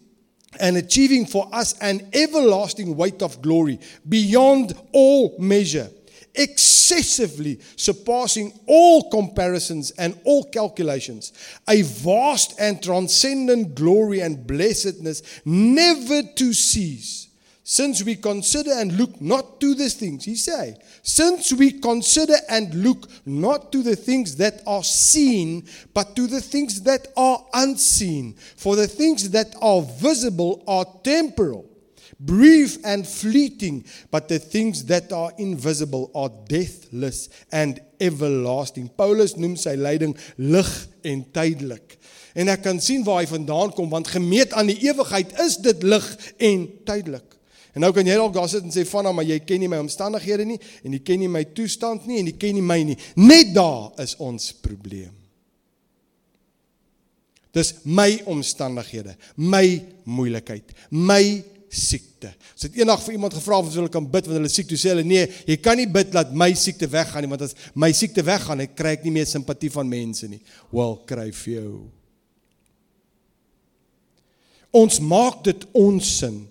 and 0.59 0.77
achieving 0.77 1.25
for 1.25 1.47
us 1.53 1.77
an 1.79 2.07
everlasting 2.13 2.95
weight 2.95 3.21
of 3.21 3.41
glory 3.41 3.79
beyond 4.07 4.73
all 4.93 5.35
measure 5.37 5.89
excessively 6.35 7.59
surpassing 7.75 8.53
all 8.67 9.09
comparisons 9.09 9.91
and 9.91 10.19
all 10.23 10.43
calculations, 10.43 11.33
a 11.67 11.81
vast 11.81 12.59
and 12.59 12.81
transcendent 12.81 13.75
glory 13.75 14.21
and 14.21 14.45
blessedness 14.45 15.41
never 15.45 16.23
to 16.23 16.53
cease. 16.53 17.27
Since 17.63 18.01
we 18.01 18.15
consider 18.15 18.71
and 18.71 18.97
look 18.97 19.21
not 19.21 19.61
to 19.61 19.75
the 19.75 19.91
things, 19.91 20.25
he 20.25 20.35
say, 20.35 20.75
since 21.03 21.53
we 21.53 21.73
consider 21.73 22.33
and 22.49 22.73
look 22.73 23.07
not 23.27 23.71
to 23.73 23.83
the 23.83 23.95
things 23.95 24.37
that 24.37 24.63
are 24.65 24.83
seen, 24.83 25.67
but 25.93 26.15
to 26.15 26.25
the 26.25 26.41
things 26.41 26.81
that 26.81 27.09
are 27.15 27.45
unseen. 27.53 28.33
For 28.57 28.75
the 28.75 28.87
things 28.87 29.29
that 29.29 29.55
are 29.61 29.83
visible 29.83 30.63
are 30.67 30.85
temporal 31.03 31.68
brief 32.17 32.77
and 32.83 33.07
fleeting, 33.07 33.85
but 34.11 34.27
the 34.27 34.39
things 34.39 34.85
that 34.85 35.11
are 35.13 35.31
invisible 35.37 36.09
are 36.15 36.31
deathless 36.47 37.29
and 37.51 37.79
everlasting. 37.99 38.89
Paulus 38.97 39.35
noem 39.37 39.57
sy 39.59 39.75
lyding 39.77 40.15
lig 40.37 40.71
en 41.03 41.25
tydelik. 41.35 41.97
En 42.33 42.49
ek 42.51 42.63
kan 42.65 42.79
sien 42.81 43.03
waar 43.05 43.23
hy 43.23 43.29
vandaan 43.29 43.73
kom 43.75 43.89
want 43.91 44.09
gemeet 44.13 44.53
aan 44.57 44.69
die 44.71 44.79
ewigheid 44.87 45.33
is 45.43 45.57
dit 45.63 45.83
lig 45.83 46.07
en 46.37 46.65
tydelik. 46.87 47.35
En 47.75 47.85
nou 47.85 47.91
kan 47.93 48.07
jy 48.07 48.17
dalk 48.17 48.33
daar 48.33 48.49
sit 48.49 48.65
en 48.65 48.73
sê 48.73 48.85
vana 48.87 49.11
maar 49.13 49.27
jy 49.27 49.37
ken 49.45 49.61
nie 49.61 49.69
my 49.69 49.79
omstandighede 49.83 50.47
nie 50.47 50.59
en 50.83 50.95
jy 50.97 51.03
ken 51.05 51.21
nie 51.21 51.31
my 51.31 51.45
toestand 51.55 52.07
nie 52.09 52.19
en 52.21 52.31
jy 52.31 52.35
ken 52.41 52.57
nie 52.57 52.65
my 52.65 52.79
nie. 52.91 52.97
Net 53.19 53.53
daar 53.55 53.91
is 54.01 54.15
ons 54.17 54.51
probleem. 54.63 55.13
Dis 57.55 57.73
my 57.83 58.11
omstandighede, 58.29 59.15
my 59.35 59.79
moeilikheid, 60.05 60.69
my 60.93 61.23
siekte. 61.69 62.32
As 62.55 62.65
dit 62.65 62.79
eendag 62.82 63.01
vir 63.05 63.15
iemand 63.15 63.36
gevra 63.38 63.60
of 63.62 63.69
hulle 63.73 63.91
kan 63.93 64.05
bid 64.05 64.27
wanneer 64.27 64.43
hulle 64.43 64.51
siek, 64.51 64.67
toe 64.69 64.77
sê 64.79 64.91
hulle 64.93 65.05
nee, 65.08 65.27
jy 65.47 65.58
kan 65.62 65.77
nie 65.79 65.88
bid 65.89 66.12
dat 66.13 66.34
my 66.36 66.49
siekte 66.58 66.89
weggaan 66.89 67.25
nie, 67.25 67.32
want 67.32 67.45
as 67.45 67.55
my 67.77 67.91
siekte 67.95 68.25
weggaan, 68.25 68.65
ek 68.65 68.75
kry 68.77 68.95
ek 68.97 69.05
nie 69.05 69.13
meer 69.19 69.29
simpatie 69.29 69.71
van 69.73 69.89
mense 69.89 70.29
nie. 70.29 70.41
Wel, 70.73 70.95
kry 71.10 71.29
vir 71.41 71.53
jou. 71.53 71.73
Ons 74.79 74.99
maak 75.01 75.43
dit 75.47 75.65
ons 75.77 76.10
sin. 76.19 76.41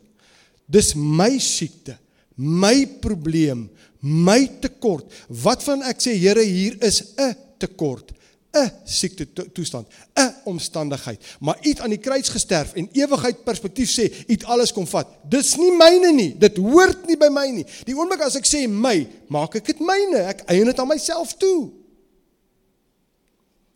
Dis 0.68 0.92
my 0.94 1.30
siekte, 1.42 1.96
my 2.36 2.86
probleem, 3.02 3.66
my 4.02 4.40
tekort. 4.62 5.06
Wat 5.28 5.62
van 5.66 5.82
ek 5.90 6.02
sê 6.02 6.14
Here, 6.18 6.44
hier 6.44 6.76
is 6.84 7.14
'n 7.16 7.34
tekort. 7.58 8.12
'n 8.58 8.72
siekte 8.84 9.26
toestand, 9.52 9.86
'n 10.16 10.34
omstandigheid, 10.44 11.20
maar 11.40 11.56
het 11.60 11.80
aan 11.80 11.90
die 11.90 11.98
kruis 11.98 12.28
gesterf 12.28 12.74
en 12.74 12.88
ewigheid 12.92 13.44
perspektief 13.44 13.90
sê, 13.90 14.26
het 14.26 14.44
alles 14.44 14.72
kom 14.72 14.86
vat. 14.86 15.08
Dis 15.28 15.56
nie 15.56 15.72
myne 15.72 16.12
nie. 16.12 16.38
Dit 16.38 16.56
hoort 16.56 17.06
nie 17.06 17.16
by 17.16 17.28
my 17.28 17.50
nie. 17.50 17.66
Die 17.84 17.94
oomblik 17.94 18.20
as 18.20 18.36
ek 18.36 18.46
sê 18.46 18.68
my, 18.68 19.08
maak 19.28 19.54
ek 19.54 19.66
dit 19.66 19.80
myne. 19.80 20.24
Ek 20.28 20.42
eien 20.46 20.64
dit 20.64 20.78
aan 20.78 20.88
myself 20.88 21.36
toe. 21.36 21.70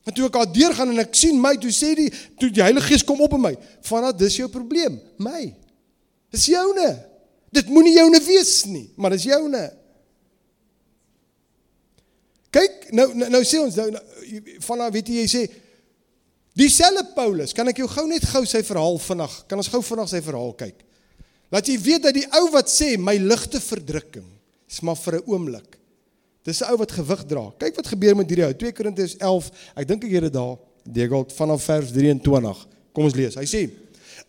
En 0.05 0.15
toe 0.15 0.27
ek 0.27 0.37
al 0.37 0.53
deurgaan 0.53 0.91
en 0.91 0.99
ek 0.99 1.15
sien 1.15 1.39
my, 1.41 1.55
toe 1.57 1.71
sê 1.71 1.95
die 1.95 2.11
toe 2.39 2.51
die 2.51 2.63
Heilige 2.63 2.87
Gees 2.87 3.05
kom 3.05 3.21
op 3.21 3.33
in 3.33 3.41
my, 3.41 3.55
vanat 3.87 4.19
dis 4.19 4.37
jou 4.37 4.49
probleem, 4.51 5.01
my. 5.19 5.55
Dis 6.31 6.49
joune. 6.51 6.89
Dit 7.53 7.69
moenie 7.69 7.95
joune 7.95 8.19
wees 8.25 8.65
nie, 8.65 8.91
maar 8.97 9.11
dis 9.11 9.29
joune. 9.29 9.82
Kyk, 12.53 12.89
nou 12.93 13.09
nou, 13.17 13.29
nou 13.33 13.43
sê 13.49 13.61
ons 13.63 13.77
nou, 13.81 13.89
nou 13.95 14.57
van 14.67 14.87
weet 14.93 15.09
jy 15.09 15.23
jy 15.23 15.29
sê 15.31 15.43
dieselfde 16.59 17.15
Paulus, 17.17 17.55
kan 17.57 17.69
ek 17.69 17.81
jou 17.81 17.89
gou 17.89 18.05
net 18.11 18.25
gou 18.29 18.43
sy 18.49 18.61
verhaal 18.67 18.99
vinnig, 19.01 19.37
kan 19.49 19.61
ons 19.61 19.71
gou 19.73 19.81
vinnig 19.81 20.11
sy 20.11 20.21
verhaal 20.21 20.53
kyk. 20.61 20.83
Laat 21.53 21.69
jy 21.69 21.79
weet 21.81 22.05
dat 22.07 22.17
die 22.17 22.27
ou 22.37 22.51
wat 22.53 22.69
sê 22.73 22.95
my 23.01 23.15
ligte 23.21 23.61
verdrukking 23.61 24.29
is 24.69 24.81
maar 24.81 24.97
vir 24.97 25.21
'n 25.21 25.25
oomblik. 25.27 25.79
Dis 26.45 26.61
'n 26.61 26.73
ou 26.73 26.77
wat 26.77 26.93
gewig 26.93 27.25
dra. 27.25 27.53
Kyk 27.59 27.77
wat 27.77 27.87
gebeur 27.87 28.17
met 28.17 28.29
hierdie 28.29 28.47
ou. 28.47 28.53
2 28.53 28.73
Korintiërs 28.73 29.17
11. 29.19 29.51
Ek 29.77 29.89
dink 29.89 30.05
ek 30.05 30.11
het 30.11 30.23
dit 30.23 30.33
daar. 30.33 30.57
Degald 30.85 31.33
vanaf 31.33 31.63
vers 31.63 31.93
23. 31.93 32.67
Kom 32.93 33.05
ons 33.05 33.15
lees. 33.15 33.35
Hy 33.35 33.45
sê: 33.45 33.71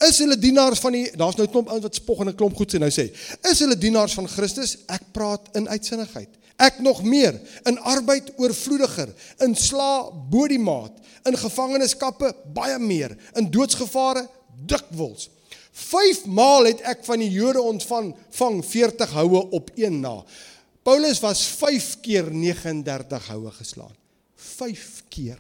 Is 0.08 0.20
hulle 0.20 0.38
dienaars 0.38 0.80
van 0.80 0.92
die 0.92 1.12
daar's 1.16 1.36
nou 1.36 1.48
'n 1.48 1.52
klomp 1.52 1.70
ouens 1.70 1.84
wat 1.84 1.96
spog 1.96 2.20
en 2.20 2.28
'n 2.28 2.36
klomp 2.36 2.56
goed 2.56 2.74
sê 2.74 2.80
nou 2.80 2.90
sê. 2.90 3.12
Is 3.52 3.60
hulle 3.60 3.78
dienaars 3.78 4.14
van 4.14 4.28
Christus? 4.28 4.78
Ek 4.88 5.02
praat 5.12 5.42
in 5.54 5.68
uitsinnigheid. 5.68 6.30
Ek 6.64 6.80
nog 6.80 7.02
meer 7.04 7.36
in 7.68 7.80
arbeid 7.80 8.32
oorvloediger, 8.40 9.12
in 9.44 9.56
sla 9.60 10.08
bo 10.32 10.48
die 10.48 10.62
maat, 10.62 10.96
in 11.28 11.36
gevangenskappe 11.40 12.32
baie 12.56 12.78
meer, 12.80 13.16
in 13.36 13.50
doodsgevare 13.52 14.28
dikwels. 14.70 15.30
5 15.74 16.26
maal 16.30 16.70
het 16.70 16.84
ek 16.86 17.02
van 17.08 17.20
die 17.24 17.32
Jode 17.34 17.62
ontvang 17.66 18.12
vang 18.38 18.60
40 18.66 19.16
houe 19.18 19.42
op 19.58 19.72
een 19.76 20.00
na. 20.04 20.20
Paulus 20.86 21.22
was 21.24 21.42
5 21.58 21.96
keer 22.06 22.30
39 22.30 23.28
houe 23.32 23.52
geslaan. 23.58 23.96
5 24.36 25.04
keer. 25.10 25.40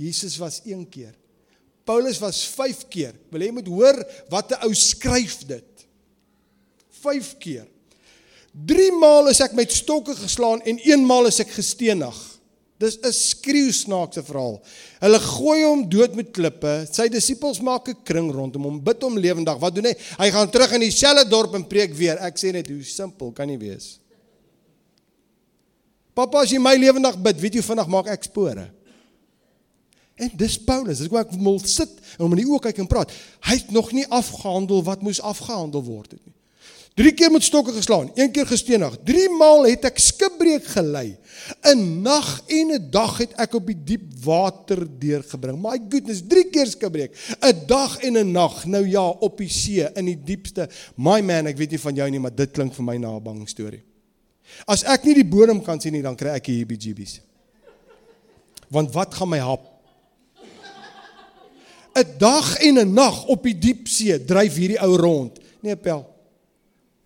Jesus 0.00 0.38
was 0.40 0.62
1 0.64 0.88
keer. 0.88 1.12
Paulus 1.84 2.18
was 2.22 2.40
5 2.54 2.86
keer. 2.88 3.18
Wil 3.30 3.44
jy 3.44 3.52
moet 3.52 3.68
hoor 3.68 3.98
wat 4.32 4.52
'n 4.56 4.64
ou 4.64 4.74
skryf 4.74 5.44
dit. 5.44 5.86
5 7.02 7.36
keer. 7.38 7.68
3 8.50 8.90
maal 8.98 9.30
is 9.30 9.40
ek 9.44 9.54
met 9.54 9.72
stokke 9.72 10.14
geslaan 10.18 10.62
en 10.66 10.78
1 10.82 11.06
maal 11.06 11.30
is 11.30 11.38
ek 11.42 11.52
gestenig. 11.54 12.16
Dis 12.80 12.96
'n 12.96 13.12
skreeu 13.12 13.72
snaakse 13.72 14.22
verhaal. 14.24 14.60
Hulle 15.00 15.18
gooi 15.20 15.62
hom 15.64 15.88
dood 15.88 16.14
met 16.14 16.32
klippe. 16.32 16.88
Sy 16.90 17.08
disippels 17.08 17.60
maak 17.60 17.88
'n 17.88 17.96
kring 18.04 18.32
rondom 18.32 18.62
hom, 18.62 18.82
bid 18.82 19.02
hom 19.02 19.18
lewendig. 19.18 19.58
Wat 19.58 19.74
doen 19.74 19.84
hy? 19.84 19.94
Hy 20.18 20.30
gaan 20.30 20.50
terug 20.50 20.72
in 20.72 20.80
dieselfde 20.80 21.28
dorp 21.28 21.54
en 21.54 21.66
preek 21.66 21.92
weer. 21.94 22.16
Ek 22.18 22.38
sê 22.38 22.52
net 22.52 22.66
hoe 22.68 22.82
simpel 22.82 23.32
kan 23.32 23.46
nie 23.46 23.58
wees. 23.58 24.00
Pappa, 26.14 26.40
as 26.40 26.50
jy 26.50 26.58
my 26.58 26.74
lewendig 26.76 27.22
bid, 27.22 27.40
weet 27.40 27.54
jy 27.54 27.62
vinnig 27.62 27.86
maak 27.86 28.06
ek 28.06 28.22
spore. 28.24 28.70
En 30.16 30.30
dis 30.36 30.58
Paulus. 30.58 30.98
Dis 30.98 31.08
hoe 31.08 31.18
ek 31.18 31.32
moet 31.32 31.68
sit 31.68 31.90
en 32.18 32.24
hom 32.24 32.32
in 32.32 32.44
die 32.44 32.50
oë 32.50 32.60
kyk 32.60 32.78
en 32.78 32.86
praat. 32.86 33.12
Hy 33.40 33.54
het 33.54 33.70
nog 33.70 33.92
nie 33.92 34.06
afgehandel 34.08 34.82
wat 34.82 35.02
moes 35.02 35.20
afgehandel 35.20 35.84
word 35.84 36.12
het 36.12 36.26
nie. 36.26 36.34
Drie 36.98 37.12
keer 37.14 37.30
met 37.30 37.42
stokke 37.42 37.72
geslaan, 37.72 38.10
een 38.14 38.32
keer 38.34 38.46
gestenig. 38.46 38.96
Drie 39.06 39.28
maal 39.38 39.68
het 39.68 39.84
ek 39.86 39.98
skipbreek 40.02 40.64
gelei. 40.74 41.16
'n 41.64 42.02
Nag 42.02 42.42
en 42.46 42.72
'n 42.74 42.90
dag 42.90 43.18
het 43.18 43.32
ek 43.38 43.54
op 43.54 43.66
die 43.66 43.78
diep 43.84 44.02
water 44.24 44.86
deurgebring. 44.98 45.62
My 45.62 45.78
goodness, 45.88 46.22
drie 46.26 46.50
keer 46.50 46.66
skipbreek. 46.66 47.14
'n 47.40 47.66
Dag 47.66 47.98
en 48.02 48.16
'n 48.18 48.32
nag. 48.32 48.64
Nou 48.64 48.86
ja, 48.88 49.08
op 49.08 49.38
die 49.38 49.48
see 49.48 49.88
in 49.94 50.04
die 50.04 50.18
diepste. 50.24 50.68
My 50.96 51.20
man, 51.20 51.46
ek 51.46 51.56
weet 51.56 51.70
nie 51.70 51.80
van 51.80 51.94
jou 51.94 52.10
nie, 52.10 52.20
maar 52.20 52.34
dit 52.34 52.50
klink 52.50 52.74
vir 52.74 52.84
my 52.84 52.96
na 52.96 53.16
'n 53.16 53.22
bang 53.22 53.48
storie. 53.48 53.82
As 54.66 54.82
ek 54.84 55.04
nie 55.04 55.14
die 55.14 55.24
bodem 55.28 55.62
kan 55.62 55.80
sien 55.80 55.92
nie, 55.92 56.02
dan 56.02 56.16
kry 56.16 56.28
ek 56.28 56.46
hier 56.46 56.66
BGBs. 56.66 57.20
Want 58.68 58.92
wat 58.92 59.14
gaan 59.14 59.28
my 59.28 59.38
hap? 59.38 59.66
'n 61.94 62.18
Dag 62.18 62.58
en 62.58 62.78
'n 62.78 62.92
nag 62.92 63.26
op 63.26 63.42
die 63.42 63.58
diep 63.58 63.88
see 63.88 64.24
dryf 64.24 64.54
hierdie 64.54 64.82
ou 64.82 64.96
rond. 64.96 65.38
Nee, 65.62 65.76
pel. 65.76 66.09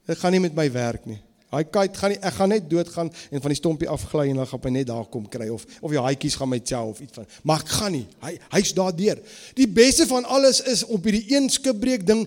Dit 0.06 0.18
gaan 0.18 0.32
nie 0.32 0.40
met 0.40 0.54
my 0.54 0.66
werk 0.72 1.06
nie. 1.06 1.20
Daai 1.54 1.68
kite 1.70 2.00
gaan 2.00 2.10
nie 2.10 2.18
ek 2.18 2.34
gaan 2.34 2.50
net 2.50 2.66
doodgaan 2.70 3.10
en 3.30 3.42
van 3.42 3.52
die 3.52 3.58
stompie 3.58 3.88
afgly 3.90 4.26
en 4.32 4.40
dan 4.40 4.48
gaan 4.50 4.64
hy 4.66 4.72
net 4.74 4.88
daar 4.90 5.06
kom 5.10 5.28
kry 5.30 5.46
of 5.54 5.66
of 5.80 5.92
die 5.92 6.02
haatjies 6.02 6.36
gaan 6.40 6.50
my 6.50 6.58
chow 6.58 6.88
of 6.90 7.00
iets 7.04 7.14
van. 7.14 7.28
Maar 7.46 7.62
ek 7.62 7.72
gaan 7.76 7.94
nie. 7.94 8.04
Hy 8.24 8.34
hy's 8.56 8.74
daardeur. 8.74 9.22
Die 9.54 9.68
beste 9.70 10.08
van 10.10 10.26
alles 10.26 10.60
is 10.70 10.84
op 10.84 11.06
hierdie 11.06 11.36
een 11.36 11.48
skipbreek 11.52 12.06
ding. 12.06 12.24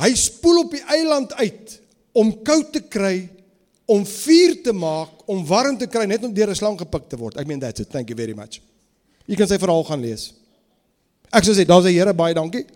Hy 0.00 0.12
spoel 0.16 0.64
op 0.64 0.76
die 0.76 0.84
eiland 0.86 1.34
uit 1.40 1.76
om 2.16 2.32
koud 2.46 2.72
te 2.74 2.82
kry, 2.90 3.28
om 3.90 4.02
vuur 4.06 4.56
te 4.64 4.72
maak, 4.74 5.26
om 5.30 5.42
warm 5.46 5.76
te 5.78 5.86
kry 5.90 6.06
net 6.06 6.24
om 6.26 6.34
deur 6.34 6.50
'n 6.50 6.54
slang 6.54 6.78
gepik 6.78 7.08
te 7.08 7.18
word. 7.18 7.40
I 7.40 7.44
mean 7.44 7.60
that's 7.60 7.80
it. 7.80 7.90
Thank 7.90 8.08
you 8.08 8.16
very 8.16 8.34
much. 8.34 8.60
Jy 9.26 9.36
kan 9.36 9.48
sy 9.48 9.58
verhaal 9.58 9.84
gaan 9.84 10.00
lees. 10.00 10.32
Ek 11.32 11.44
sou 11.44 11.54
sê 11.54 11.66
daar's 11.66 11.84
'n 11.84 11.94
Here 11.94 12.14
baie 12.14 12.34
dankie. 12.34 12.66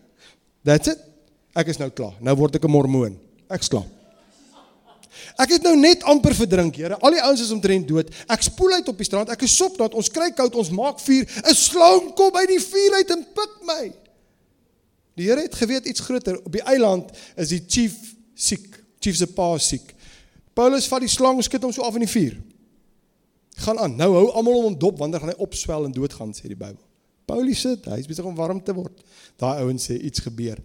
That's 0.65 0.89
it. 0.89 0.99
Ek 1.55 1.69
is 1.69 1.79
nou 1.79 1.91
klaar. 1.91 2.15
Nou 2.21 2.35
word 2.35 2.57
ek 2.57 2.65
'n 2.65 2.71
mormoon. 2.71 3.19
Ek's 3.49 3.69
klaar. 3.69 3.94
Ek 5.41 5.57
het 5.57 5.65
nou 5.67 5.75
net 5.75 6.05
amper 6.07 6.35
verdrink, 6.37 6.77
Here. 6.79 6.95
Al 7.03 7.17
die 7.17 7.23
ouens 7.23 7.43
is 7.43 7.51
omtrent 7.51 7.89
dood. 7.89 8.11
Ek 8.31 8.45
spoel 8.47 8.77
uit 8.79 8.89
op 8.89 9.01
die 9.01 9.07
strand. 9.07 9.33
Ek 9.35 9.43
is 9.43 9.57
sop 9.57 9.77
dat 9.81 9.95
ons 9.99 10.11
kry 10.15 10.31
koud, 10.37 10.55
ons 10.55 10.71
maak 10.71 11.01
vuur. 11.03 11.27
'n 11.27 11.55
Slang 11.59 12.13
kom 12.15 12.37
uit 12.37 12.49
die 12.49 12.63
vuur 12.63 12.95
uit 13.03 13.11
en 13.11 13.27
pik 13.35 13.55
my. 13.67 13.93
Die 15.19 15.29
Here 15.29 15.43
het 15.43 15.55
geweet 15.55 15.87
iets 15.87 16.01
groter. 16.01 16.39
Op 16.39 16.53
die 16.53 16.63
eiland 16.63 17.11
is 17.37 17.49
die 17.49 17.63
chief 17.67 18.15
siek. 18.35 18.83
Chief 18.99 19.17
se 19.17 19.27
pa 19.27 19.59
siek. 19.59 19.95
Paulus 20.55 20.87
vat 20.87 21.03
die 21.03 21.11
slang, 21.11 21.43
skiet 21.43 21.63
hom 21.63 21.73
so 21.75 21.83
af 21.83 21.95
in 21.99 22.07
die 22.07 22.11
vuur. 22.11 22.39
Gaan 23.67 23.79
aan. 23.79 23.97
Nou 23.99 24.11
hou 24.15 24.27
almal 24.33 24.59
om 24.61 24.69
hom 24.71 24.79
dop 24.79 24.99
wanneer 24.99 25.23
gaan 25.23 25.35
hy 25.35 25.39
opswel 25.43 25.85
en 25.85 25.95
doodgaan, 25.95 26.35
sê 26.35 26.47
die 26.47 26.59
Bybel. 26.59 26.83
Paulus 27.27 27.63
sit, 27.65 27.87
hy 27.91 27.99
is 28.03 28.09
besig 28.11 28.27
om 28.27 28.37
warm 28.39 28.61
te 28.63 28.75
word. 28.77 29.03
Daai 29.41 29.65
ouens 29.65 29.87
sê 29.91 29.97
iets 29.99 30.23
gebeur. 30.23 30.61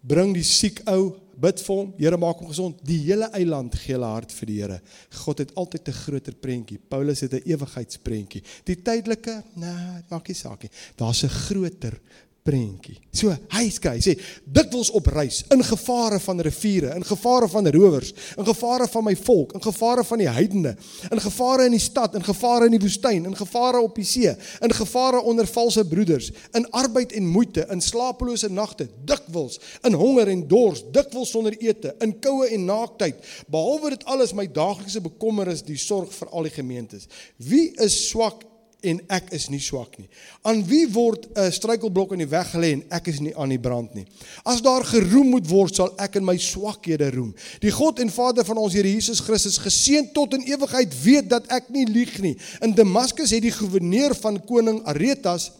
Bring 0.00 0.34
die 0.34 0.44
siek 0.46 0.80
ou 0.88 1.16
bid 1.40 1.60
vir 1.64 1.76
hom, 1.76 1.92
Here 1.98 2.18
maak 2.20 2.40
hom 2.40 2.50
gesond. 2.50 2.80
Die 2.84 2.98
hele 3.06 3.30
eiland 3.36 3.74
gee 3.80 3.94
hulle 3.96 4.08
hart 4.12 4.32
vir 4.32 4.50
die 4.50 4.58
Here. 4.60 4.80
God 5.24 5.38
het 5.38 5.54
altyd 5.56 5.88
'n 5.88 6.00
groter 6.04 6.34
prentjie. 6.34 6.78
Paulus 6.78 7.20
het 7.20 7.34
'n 7.34 7.42
ewigheidsprentjie. 7.44 8.42
Die 8.64 8.76
tydelike, 8.76 9.42
nee, 9.54 10.02
maak 10.10 10.28
nie 10.28 10.34
saak 10.34 10.62
nie. 10.62 10.70
Daar's 10.96 11.24
'n 11.24 11.28
groter 11.28 12.00
prentjie. 12.46 12.96
So, 13.12 13.32
hy 13.52 13.66
skry, 13.72 13.96
hy 13.98 14.02
sê, 14.04 14.14
dikwels 14.48 14.90
op 14.96 15.08
reis, 15.12 15.42
in 15.52 15.62
gevare 15.66 16.20
van 16.22 16.40
riviere, 16.44 16.94
in 16.96 17.04
gevare 17.04 17.48
van 17.50 17.68
rowers, 17.74 18.12
in 18.38 18.46
gevare 18.46 18.86
van 18.90 19.04
my 19.06 19.14
volk, 19.18 19.54
in 19.58 19.64
gevare 19.64 20.04
van 20.06 20.22
die 20.22 20.28
heidene, 20.30 20.74
in 21.10 21.22
gevare 21.22 21.66
in 21.68 21.76
die 21.76 21.82
stad, 21.82 22.16
in 22.18 22.24
gevare 22.24 22.68
in 22.70 22.76
die 22.76 22.82
woestyn, 22.82 23.26
in 23.28 23.36
gevare 23.36 23.82
op 23.84 23.98
die 23.98 24.06
see, 24.08 24.32
in 24.64 24.76
gevare 24.76 25.22
onder 25.26 25.48
valse 25.50 25.84
broeders, 25.88 26.30
in 26.56 26.68
arbeid 26.76 27.14
en 27.18 27.28
moeite, 27.28 27.66
in 27.74 27.84
slapelose 27.84 28.50
nagte, 28.52 28.88
dikwels 29.08 29.60
in 29.86 29.96
honger 29.98 30.30
en 30.32 30.44
dors, 30.48 30.84
dikwels 30.94 31.32
sonder 31.34 31.56
ete, 31.60 31.94
in 32.04 32.16
koue 32.22 32.48
en 32.54 32.68
naaktheid. 32.68 33.20
Behalwe 33.50 33.94
dit 33.96 34.06
alles 34.10 34.34
my 34.36 34.46
daaglikse 34.50 35.02
bekommernis 35.04 35.64
die 35.66 35.78
sorg 35.80 36.12
vir 36.14 36.30
al 36.32 36.48
die 36.48 36.54
gemeentes. 36.54 37.08
Wie 37.36 37.68
is 37.82 37.96
swak 38.08 38.46
en 38.82 39.00
ek 39.08 39.30
is 39.36 39.48
nie 39.52 39.60
swak 39.60 39.98
nie. 39.98 40.08
Aan 40.42 40.62
wie 40.66 40.86
word 40.88 41.28
'n 41.36 41.52
struikelblok 41.52 42.12
in 42.12 42.24
die 42.24 42.30
weg 42.30 42.50
gelê 42.54 42.72
en 42.72 42.84
ek 42.90 43.08
is 43.08 43.20
nie 43.20 43.36
aan 43.36 43.48
die 43.48 43.58
brand 43.58 43.94
nie. 43.94 44.06
As 44.44 44.62
daar 44.62 44.84
geroem 44.84 45.28
moet 45.28 45.48
word, 45.48 45.74
sal 45.74 45.94
ek 45.98 46.16
in 46.16 46.24
my 46.24 46.36
swakhede 46.36 47.10
roem. 47.10 47.34
Die 47.60 47.70
God 47.70 47.98
en 47.98 48.10
Vader 48.10 48.44
van 48.44 48.56
ons 48.56 48.72
Here 48.72 48.92
Jesus 48.92 49.20
Christus, 49.20 49.58
geseën 49.58 50.12
tot 50.12 50.34
in 50.34 50.42
ewigheid, 50.42 51.02
weet 51.02 51.28
dat 51.28 51.46
ek 51.48 51.68
nie 51.68 51.86
lieg 51.86 52.18
nie. 52.18 52.36
In 52.60 52.74
Damaskus 52.74 53.30
het 53.30 53.42
die 53.42 53.52
goewerneur 53.52 54.14
van 54.14 54.44
koning 54.44 54.84
Aretas 54.84 55.52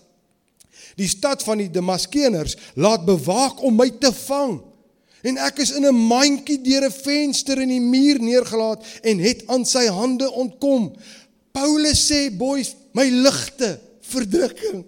die 0.97 1.09
stad 1.09 1.43
van 1.43 1.59
die 1.63 1.71
Damaskeners 1.71 2.57
laat 2.75 3.07
bewaak 3.07 3.63
om 3.63 3.77
my 3.77 3.89
te 4.01 4.13
vang. 4.27 4.61
En 5.21 5.37
ek 5.37 5.61
is 5.61 5.73
in 5.77 5.85
'n 5.87 5.95
mandjie 5.95 6.61
deur 6.61 6.85
'n 6.85 6.93
venster 6.93 7.61
in 7.61 7.69
die 7.69 7.81
muur 7.81 8.21
neergelaat 8.21 8.85
en 9.03 9.19
het 9.19 9.47
aan 9.47 9.65
sy 9.65 9.87
hande 9.87 10.31
ontkom. 10.33 10.93
Paulus 11.53 12.13
sê, 12.13 12.37
"Boys, 12.37 12.75
my 12.95 13.09
ligte 13.09 13.81
verdrukking." 14.01 14.85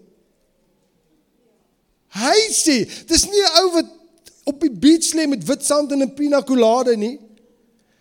Hy 2.12 2.38
sê, 2.52 2.84
dis 3.08 3.24
nie 3.30 3.42
'n 3.42 3.58
ou 3.62 3.68
wat 3.78 3.90
op 4.44 4.60
die 4.60 4.70
beach 4.70 5.14
lê 5.16 5.26
met 5.28 5.44
wit 5.44 5.64
sand 5.64 5.92
en 5.92 6.02
'n 6.02 6.14
pina 6.14 6.42
colada 6.42 6.94
nie. 6.94 7.18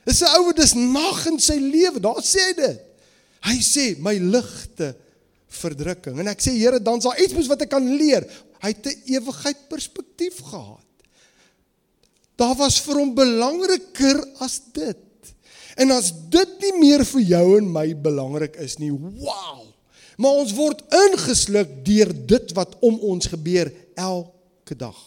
Dis 0.05 0.21
'n 0.21 0.35
ou 0.37 0.45
wat 0.45 0.57
dis 0.57 0.73
nag 0.73 1.25
in 1.27 1.39
sy 1.39 1.55
lewe. 1.55 1.99
Daar 1.99 2.21
sê 2.21 2.39
hy 2.49 2.53
dit. 2.53 2.79
Hy 3.41 3.57
sê, 3.61 3.97
"My 3.97 4.17
ligte 4.17 4.95
verdrukking." 5.47 6.19
En 6.19 6.27
ek 6.27 6.41
sê, 6.41 6.51
"Here, 6.51 6.79
dan's 6.79 7.03
daar 7.03 7.19
iets 7.19 7.33
mos 7.33 7.47
wat 7.47 7.61
ek 7.61 7.69
kan 7.69 7.95
leer." 7.95 8.27
Hy 8.61 8.67
het 8.67 8.85
'n 8.85 9.01
ewigheid 9.05 9.67
perspektief 9.69 10.39
gehad. 10.39 10.85
Daar 12.35 12.55
was 12.55 12.79
vir 12.81 12.95
hom 12.95 13.13
belangriker 13.15 14.25
as 14.39 14.61
dit. 14.73 14.97
En 15.77 15.91
as 15.91 16.11
dit 16.29 16.59
nie 16.61 16.79
meer 16.79 17.05
vir 17.05 17.21
jou 17.21 17.57
en 17.57 17.71
my 17.71 17.95
belangrik 17.95 18.55
is 18.55 18.77
nie, 18.77 18.91
wow. 18.91 19.70
Maar 20.21 20.43
ons 20.43 20.51
word 20.53 20.83
ingesluk 20.93 21.79
deur 21.85 22.11
dit 22.29 22.51
wat 22.57 22.75
om 22.85 22.99
ons 23.13 23.31
gebeur 23.31 23.71
elke 23.97 24.77
dag. 24.77 24.99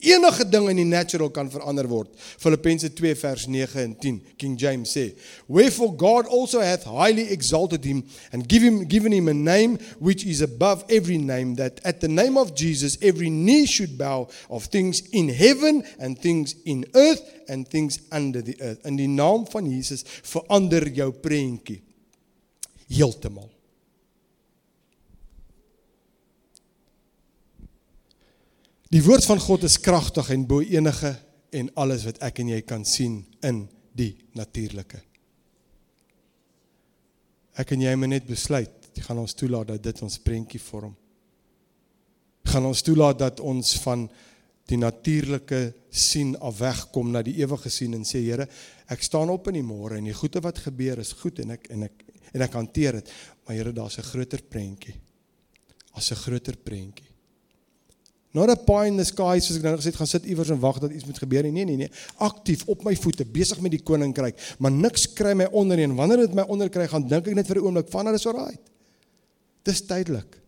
Enige 0.00 0.46
ding 0.48 0.64
in 0.72 0.78
die 0.80 0.88
natural 0.88 1.28
kan 1.30 1.50
verander 1.52 1.84
word. 1.88 2.08
Filippense 2.40 2.88
2 2.96 3.16
vers 3.20 3.44
9 3.46 3.82
en 3.82 3.92
10. 4.00 4.22
King 4.40 4.54
James 4.60 4.96
sê, 4.96 5.12
"Wherefore 5.46 5.92
God 5.96 6.26
also 6.26 6.60
hath 6.60 6.84
highly 6.84 7.28
exalted 7.28 7.84
him 7.84 8.04
and 8.32 8.48
give 8.48 8.64
him 8.64 8.88
given 8.88 9.12
him 9.12 9.28
a 9.28 9.34
name 9.34 9.78
which 9.98 10.24
is 10.24 10.40
above 10.40 10.84
every 10.88 11.18
name 11.18 11.54
that 11.54 11.80
at 11.84 12.00
the 12.00 12.08
name 12.08 12.38
of 12.38 12.54
Jesus 12.54 12.96
every 13.00 13.28
knee 13.28 13.66
should 13.66 13.98
bow 13.98 14.28
of 14.48 14.64
things 14.64 15.02
in 15.10 15.28
heaven 15.28 15.84
and 15.98 16.18
things 16.18 16.54
in 16.64 16.86
earth 16.94 17.22
and 17.46 17.68
things 17.68 17.98
under 18.10 18.44
the 18.44 18.56
earth." 18.60 18.84
In 18.84 18.96
die 18.96 19.08
naam 19.08 19.46
van 19.50 19.68
Jesus 19.68 20.02
verander 20.22 20.88
jou 20.88 21.12
prentjie 21.12 21.82
heeltemal. 22.88 23.59
Die 28.90 29.02
woord 29.06 29.22
van 29.22 29.38
God 29.38 29.62
is 29.68 29.78
kragtig 29.78 30.32
en 30.34 30.48
bo 30.50 30.64
enige 30.66 31.12
en 31.54 31.68
alles 31.78 32.02
wat 32.08 32.16
ek 32.26 32.40
en 32.42 32.48
jy 32.50 32.60
kan 32.66 32.82
sien 32.86 33.20
in 33.46 33.62
die 33.94 34.16
natuurlike. 34.34 34.98
Ek 37.60 37.70
en 37.76 37.84
jy 37.84 37.92
moet 37.98 38.10
net 38.16 38.26
besluit, 38.26 38.88
jy 38.96 39.04
gaan 39.04 39.20
ons 39.22 39.36
toelaat 39.38 39.70
dat 39.70 39.84
dit 39.84 40.02
ons 40.02 40.16
prentjie 40.24 40.62
vorm. 40.62 40.96
Gaan 42.50 42.66
ons 42.66 42.82
toelaat 42.82 43.20
dat 43.20 43.42
ons 43.46 43.76
van 43.84 44.08
die 44.70 44.78
natuurlike 44.78 45.60
sien 45.90 46.32
af 46.42 46.58
wegkom 46.58 47.12
na 47.14 47.22
die 47.26 47.36
ewige 47.42 47.70
sien 47.70 47.94
en 47.94 48.06
sê 48.06 48.24
Here, 48.24 48.48
ek 48.90 49.06
staan 49.06 49.30
op 49.30 49.50
in 49.50 49.60
die 49.60 49.66
môre 49.66 49.98
en 49.98 50.08
die 50.10 50.16
goeie 50.16 50.42
wat 50.42 50.62
gebeur 50.66 51.02
is 51.02 51.12
goed 51.20 51.38
en 51.44 51.54
ek 51.54 51.70
en 51.70 51.86
ek 51.86 52.06
en 52.30 52.42
ek 52.46 52.58
hanteer 52.58 52.98
dit. 52.98 53.14
Maar 53.46 53.56
Here, 53.56 53.72
daar's 53.72 53.98
'n 53.98 54.10
groter 54.10 54.42
prentjie. 54.42 54.94
Daar's 55.94 56.10
'n 56.10 56.22
groter 56.26 56.56
prentjie. 56.56 57.09
Not 58.32 58.50
a 58.52 58.54
pie 58.54 58.86
in 58.86 58.98
the 59.00 59.04
sky 59.04 59.40
soos 59.42 59.58
ek 59.58 59.64
nou 59.66 59.72
gesê 59.74 59.90
het 59.90 59.98
gaan 59.98 60.06
sit 60.10 60.26
iewers 60.30 60.52
en 60.54 60.60
wag 60.62 60.78
dat 60.78 60.92
iets 60.94 61.06
moet 61.08 61.18
gebeur 61.18 61.42
nie. 61.48 61.50
Nee 61.50 61.66
nee 61.66 61.78
nee. 61.82 61.90
Aktief 62.22 62.62
op 62.70 62.84
my 62.86 62.92
voete, 62.94 63.26
besig 63.26 63.58
met 63.64 63.74
die 63.74 63.82
koninkryk, 63.82 64.38
maar 64.62 64.70
niks 64.70 65.08
kry 65.18 65.32
my 65.34 65.48
onder 65.50 65.80
nie. 65.80 65.88
En 65.88 65.96
wanneer 65.98 66.22
dit 66.28 66.36
my 66.38 66.44
onder 66.46 66.70
kry, 66.70 66.86
gaan 66.92 67.08
dink 67.10 67.26
ek 67.26 67.34
net 67.34 67.50
vir 67.50 67.58
'n 67.58 67.66
oomblik 67.66 67.90
van 67.90 68.06
dit 68.06 68.14
is 68.14 68.26
alright. 68.26 68.62
Dis 69.66 69.82
tydelik. 69.82 70.38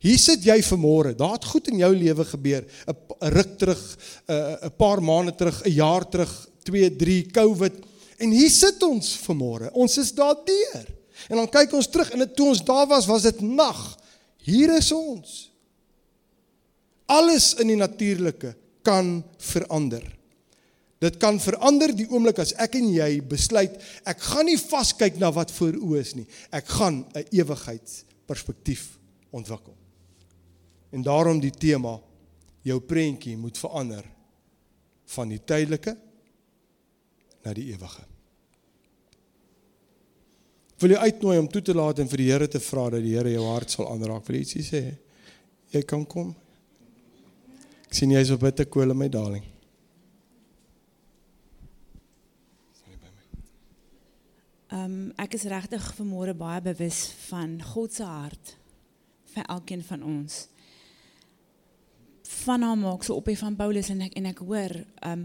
Hier 0.00 0.18
sit 0.18 0.42
jy 0.44 0.62
vanmôre. 0.64 1.12
Daar 1.14 1.36
het 1.36 1.44
goed 1.44 1.68
in 1.68 1.76
jou 1.76 1.92
lewe 1.94 2.24
gebeur. 2.24 2.64
'n 2.88 2.96
ruk 3.36 3.58
terug, 3.58 3.98
'n 4.28 4.72
paar 4.78 5.02
maande 5.02 5.34
terug, 5.34 5.62
'n 5.66 5.70
jaar 5.70 6.08
terug, 6.08 6.48
2, 6.62 6.96
3 6.96 7.30
COVID. 7.30 7.74
En 8.18 8.30
hier 8.30 8.50
sit 8.50 8.82
ons 8.82 9.18
vanmôre. 9.28 9.70
Ons 9.72 9.98
is 9.98 10.14
daar 10.14 10.36
deur. 10.44 10.86
En 11.28 11.36
dan 11.36 11.48
kyk 11.48 11.72
ons 11.72 11.86
terug 11.86 12.10
en 12.10 12.34
toe 12.34 12.48
ons 12.48 12.64
daar 12.64 12.86
was, 12.86 13.06
was 13.06 13.22
dit 13.22 13.40
nag. 13.40 13.98
Hier 14.38 14.76
is 14.76 14.92
ons 14.92 15.49
alles 17.10 17.54
in 17.60 17.72
die 17.72 17.78
natuurlike 17.78 18.54
kan 18.86 19.20
verander. 19.42 20.04
Dit 21.00 21.16
kan 21.20 21.40
verander 21.40 21.92
die 21.96 22.06
oomblik 22.12 22.42
as 22.42 22.52
ek 22.60 22.76
en 22.76 22.90
jy 22.92 23.08
besluit 23.24 23.78
ek 24.08 24.20
gaan 24.20 24.48
nie 24.50 24.58
vaskyk 24.60 25.16
na 25.20 25.30
wat 25.32 25.52
voor 25.56 25.78
oë 25.80 26.00
is 26.02 26.14
nie. 26.18 26.26
Ek 26.52 26.68
gaan 26.68 27.04
'n 27.14 27.24
ewigheidsperspektief 27.32 28.98
ontwikkel. 29.32 29.74
En 30.92 31.02
daarom 31.02 31.40
die 31.40 31.54
tema 31.54 32.00
jou 32.62 32.80
prentjie 32.80 33.36
moet 33.36 33.58
verander 33.58 34.04
van 35.14 35.28
die 35.28 35.40
tydelike 35.44 35.96
na 37.44 37.54
die 37.54 37.72
ewige. 37.72 38.04
Wil 40.80 40.90
jy 40.90 40.96
uitnooi 40.96 41.38
om 41.38 41.48
toe 41.48 41.62
te 41.62 41.74
laat 41.74 41.98
en 41.98 42.08
vir 42.08 42.16
die 42.16 42.30
Here 42.30 42.48
te 42.48 42.60
vra 42.60 42.90
dat 42.90 43.02
die 43.02 43.16
Here 43.16 43.32
jou 43.32 43.44
hart 43.44 43.70
sal 43.70 43.88
aanraak? 43.92 44.26
Wil 44.26 44.36
jy 44.36 44.40
ietsie 44.40 44.64
sê? 44.64 44.82
Jy 45.70 45.82
kan 45.82 46.06
kom. 46.06 46.34
Ek 47.90 47.96
sien 47.98 48.12
jy's 48.14 48.28
op 48.30 48.44
bitte 48.44 48.62
kool 48.70 48.92
in 48.94 48.98
my 49.00 49.08
darling. 49.10 49.42
Ehm 54.70 54.84
um, 54.84 54.98
ek 55.18 55.32
is 55.34 55.48
regtig 55.50 55.82
vanmôre 55.96 56.36
baie 56.38 56.60
bewus 56.62 57.00
van 57.26 57.56
God 57.72 57.96
se 57.96 58.04
hart 58.06 58.52
vir 59.32 59.48
elkeen 59.50 59.80
van 59.82 60.04
ons. 60.06 60.36
Van 62.44 62.62
hom 62.62 62.84
maak 62.86 63.02
so 63.02 63.16
op 63.18 63.26
hy 63.26 63.34
van 63.40 63.56
Paulus 63.58 63.90
en 63.90 64.04
ek 64.06 64.14
en 64.20 64.28
ek 64.30 64.38
hoor 64.38 64.76
ehm 64.78 65.10
um, 65.10 65.24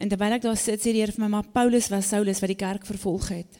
en 0.00 0.12
terwyl 0.12 0.36
ek 0.36 0.44
daar 0.44 0.56
sit 0.56 0.78
sê 0.78 0.92
die 0.94 1.02
Here 1.02 1.12
vir 1.16 1.24
my 1.24 1.30
maar 1.32 1.48
Paulus 1.52 1.90
was 1.90 2.12
Saulus 2.14 2.38
wat 2.40 2.52
die 2.54 2.60
kerk 2.60 2.86
vervolg 2.86 3.32
het. 3.34 3.58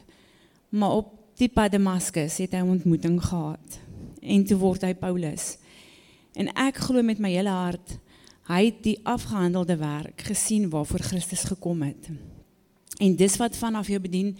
Maar 0.71 0.95
op 1.01 1.09
die 1.37 1.51
pad 1.51 1.75
Damaskus 1.75 2.39
het 2.39 2.55
hy 2.55 2.63
'n 2.63 2.71
ontmoeting 2.77 3.19
gehad 3.19 3.81
en 4.21 4.47
toe 4.47 4.57
word 4.57 4.87
hy 4.87 4.93
Paulus. 4.95 5.57
En 6.39 6.47
ek 6.55 6.79
glo 6.87 7.03
met 7.03 7.19
my 7.19 7.33
hele 7.35 7.51
hart 7.51 7.99
hy 8.51 8.65
het 8.67 8.83
die 8.83 8.99
afgehandelde 9.07 9.77
werk 9.79 10.25
gesien 10.27 10.69
waarvoor 10.69 10.99
Christus 10.99 11.47
gekom 11.47 11.81
het. 11.87 12.09
En 12.99 13.15
dis 13.15 13.37
wat 13.39 13.57
vanaf 13.57 13.87
jou 13.87 13.99
bedien 13.99 14.35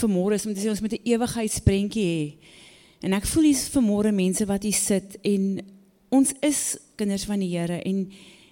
vanmôre 0.00 0.38
is 0.38 0.46
om 0.46 0.54
te 0.54 0.62
sê 0.62 0.70
ons 0.72 0.80
moet 0.80 0.96
'n 0.96 1.04
ewigheidsprentjie 1.04 2.04
hê. 2.04 2.34
En 3.00 3.12
ek 3.12 3.26
voel 3.26 3.42
hier's 3.42 3.68
vanmôre 3.68 4.12
mense 4.12 4.46
wat 4.46 4.62
hier 4.62 4.76
sit 4.76 5.18
en 5.22 5.60
ons 6.08 6.32
is 6.40 6.78
kinders 6.96 7.24
van 7.24 7.38
die 7.38 7.56
Here 7.56 7.82
en 7.82 8.10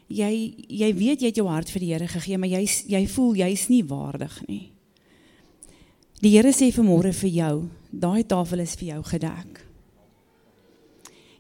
jy 0.08 0.54
jy 0.68 0.94
weet 0.94 1.20
jy 1.20 1.26
het 1.26 1.36
jou 1.36 1.48
hart 1.48 1.70
vir 1.70 1.80
die 1.80 1.92
Here 1.92 2.08
gegee, 2.08 2.38
maar 2.38 2.48
jy 2.48 2.64
jy 2.86 3.06
voel 3.06 3.34
jy's 3.34 3.68
nie 3.68 3.84
waardig 3.84 4.42
nie. 4.48 4.72
Die 6.20 6.30
Here 6.30 6.52
sê 6.52 6.72
vanmôre 6.72 7.12
vir 7.12 7.30
jou, 7.30 7.68
daai 7.90 8.24
tafel 8.24 8.60
is 8.60 8.74
vir 8.74 8.88
jou 8.88 9.02
gedek. 9.02 9.67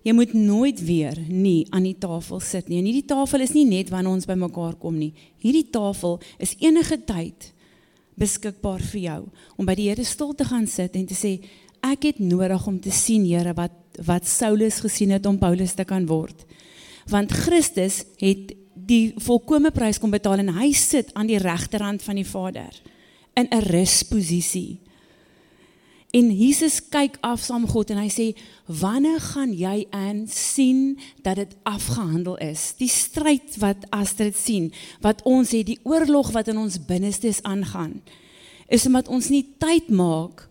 Jy 0.08 0.14
moet 0.16 0.30
nooit 0.32 0.78
weer 0.88 1.18
nie 1.28 1.66
aan 1.68 1.84
die 1.84 1.98
tafel 2.00 2.40
sit 2.40 2.70
nie. 2.70 2.78
En 2.80 2.86
hierdie 2.88 3.04
tafel 3.10 3.42
is 3.44 3.52
nie 3.52 3.66
net 3.68 3.90
wanneer 3.92 4.14
ons 4.16 4.28
bymekaar 4.28 4.78
kom 4.80 4.96
nie. 4.96 5.10
Hierdie 5.42 5.66
tafel 5.68 6.16
is 6.40 6.54
enige 6.64 6.96
tyd 7.04 7.50
beskikbaar 8.18 8.80
vir 8.94 9.02
jou 9.02 9.18
om 9.60 9.68
by 9.68 9.74
die 9.76 9.90
Here 9.90 10.06
stil 10.08 10.32
te 10.34 10.46
gaan 10.48 10.64
sit 10.66 10.96
en 10.96 11.04
te 11.06 11.16
sê 11.18 11.36
ek 11.84 12.08
het 12.08 12.22
nodig 12.24 12.64
om 12.66 12.78
te 12.80 12.94
sien 12.94 13.26
Here 13.28 13.52
wat 13.58 13.76
wat 14.06 14.28
Saulus 14.30 14.78
gesien 14.80 15.10
het 15.10 15.26
om 15.26 15.40
Paulus 15.42 15.74
te 15.74 15.84
kan 15.84 16.06
word. 16.06 16.46
Want 17.10 17.34
Christus 17.34 18.04
het 18.22 18.54
die 18.72 19.12
volkomme 19.20 19.72
prys 19.74 19.98
kom 20.00 20.14
betaal 20.14 20.40
en 20.40 20.54
hy 20.56 20.70
sit 20.72 21.10
aan 21.18 21.28
die 21.28 21.40
regterhand 21.42 22.04
van 22.06 22.16
die 22.16 22.26
Vader 22.26 22.72
in 23.36 23.48
'n 23.50 23.66
rusposisie. 23.68 24.80
En 26.10 26.30
Jesus 26.32 26.80
kyk 26.88 27.18
af 27.20 27.42
saam 27.44 27.66
God 27.68 27.90
en 27.92 27.98
hy 28.00 28.08
sê 28.08 28.26
wanneer 28.64 29.20
gaan 29.20 29.50
jy 29.52 29.82
aan 29.92 30.22
sien 30.32 30.96
dat 31.20 31.36
dit 31.36 31.50
afgehandel 31.68 32.38
is? 32.40 32.70
Die 32.80 32.88
stryd 32.88 33.58
wat 33.60 33.84
Astrid 33.92 34.36
sien 34.36 34.70
wat 35.04 35.20
ons 35.28 35.52
het 35.52 35.68
die 35.68 35.80
oorlog 35.84 36.30
wat 36.32 36.48
in 36.48 36.60
ons 36.60 36.80
binnestes 36.88 37.42
aangaan 37.44 37.98
is 38.72 38.86
omdat 38.88 39.08
ons 39.12 39.28
nie 39.28 39.44
tyd 39.60 39.92
maak 39.92 40.46